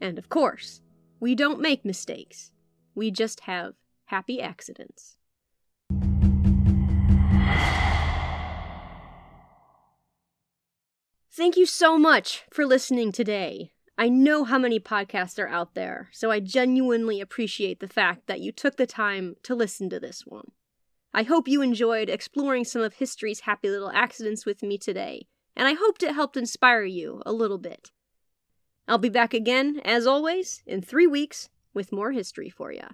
And 0.00 0.18
of 0.18 0.28
course, 0.28 0.80
we 1.20 1.34
don't 1.34 1.60
make 1.60 1.84
mistakes. 1.84 2.50
We 2.94 3.10
just 3.10 3.40
have 3.40 3.74
happy 4.06 4.40
accidents. 4.40 5.16
Thank 11.36 11.56
you 11.56 11.66
so 11.66 11.98
much 11.98 12.44
for 12.50 12.64
listening 12.64 13.10
today. 13.10 13.72
I 13.98 14.08
know 14.08 14.44
how 14.44 14.58
many 14.58 14.78
podcasts 14.78 15.38
are 15.38 15.48
out 15.48 15.74
there, 15.74 16.08
so 16.12 16.30
I 16.30 16.40
genuinely 16.40 17.20
appreciate 17.20 17.80
the 17.80 17.88
fact 17.88 18.26
that 18.26 18.40
you 18.40 18.52
took 18.52 18.76
the 18.76 18.86
time 18.86 19.36
to 19.44 19.54
listen 19.54 19.90
to 19.90 19.98
this 19.98 20.22
one. 20.26 20.52
I 21.12 21.22
hope 21.22 21.46
you 21.46 21.62
enjoyed 21.62 22.08
exploring 22.08 22.64
some 22.64 22.82
of 22.82 22.94
history's 22.94 23.40
happy 23.40 23.68
little 23.68 23.90
accidents 23.90 24.44
with 24.44 24.62
me 24.62 24.78
today, 24.78 25.28
and 25.56 25.68
I 25.68 25.74
hoped 25.74 26.02
it 26.02 26.14
helped 26.14 26.36
inspire 26.36 26.84
you 26.84 27.22
a 27.24 27.32
little 27.32 27.58
bit. 27.58 27.92
I'll 28.86 28.98
be 28.98 29.08
back 29.08 29.32
again, 29.32 29.80
as 29.84 30.06
always, 30.06 30.62
in 30.66 30.82
three 30.82 31.06
weeks 31.06 31.48
with 31.72 31.92
more 31.92 32.12
history 32.12 32.50
for 32.50 32.72
you. 32.72 32.86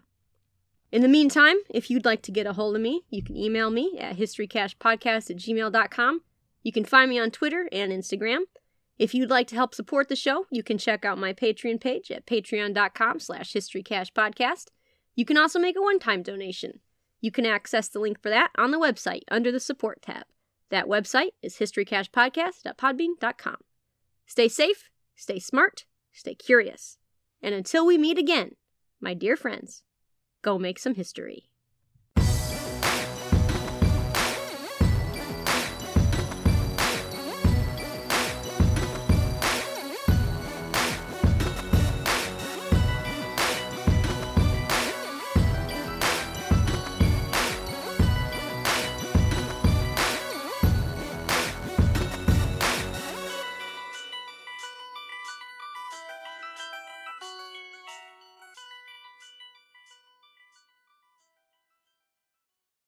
In 0.92 1.03
the 1.03 1.09
meantime, 1.09 1.57
if 1.68 1.90
you'd 1.90 2.05
like 2.05 2.22
to 2.22 2.33
get 2.33 2.46
a 2.46 2.55
hold 2.55 2.74
of 2.74 2.83
me, 2.83 3.03
you 3.11 3.22
can 3.22 3.37
email 3.37 3.70
me 3.70 3.96
at 3.98 4.16
historycashpodcast 4.16 5.31
at 5.31 5.37
gmail.com. 5.37 6.22
You 6.62 6.72
can 6.72 6.85
find 6.85 7.11
me 7.11 7.18
on 7.18 7.31
Twitter 7.31 7.68
and 7.70 7.92
Instagram. 7.92 8.40
If 8.98 9.14
you'd 9.14 9.31
like 9.31 9.46
to 9.48 9.55
help 9.55 9.74
support 9.74 10.09
the 10.09 10.16
show, 10.16 10.46
you 10.50 10.62
can 10.62 10.79
check 10.79 11.05
out 11.05 11.16
my 11.16 11.33
Patreon 11.33 11.81
page 11.81 12.11
at 12.11 12.26
patreon.com 12.26 13.20
slash 13.20 13.53
historycashpodcast. 13.53 14.66
You 15.14 15.24
can 15.24 15.38
also 15.38 15.59
make 15.59 15.76
a 15.76 15.83
one-time 15.83 16.22
donation. 16.22 16.81
You 17.20 17.31
can 17.31 17.46
access 17.46 17.88
the 17.88 17.98
link 17.98 18.20
for 18.20 18.29
that 18.29 18.50
on 18.59 18.72
the 18.72 18.79
website 18.79 19.22
under 19.31 19.53
the 19.53 19.61
support 19.61 20.03
tab. 20.03 20.24
That 20.70 20.87
website 20.87 21.31
is 21.42 21.57
historycashpodcast.podbean.com. 21.57 23.57
Stay 24.26 24.48
safe, 24.48 24.90
stay 25.21 25.39
smart, 25.39 25.85
stay 26.13 26.35
curious. 26.35 26.97
And 27.43 27.55
until 27.55 27.85
we 27.85 27.99
meet 27.99 28.19
again, 28.19 28.53
my 29.01 29.13
dear 29.13 29.37
friends, 29.37 29.83
go 30.43 30.59
make 30.59 30.79
some 30.79 30.95
history. 30.95 31.50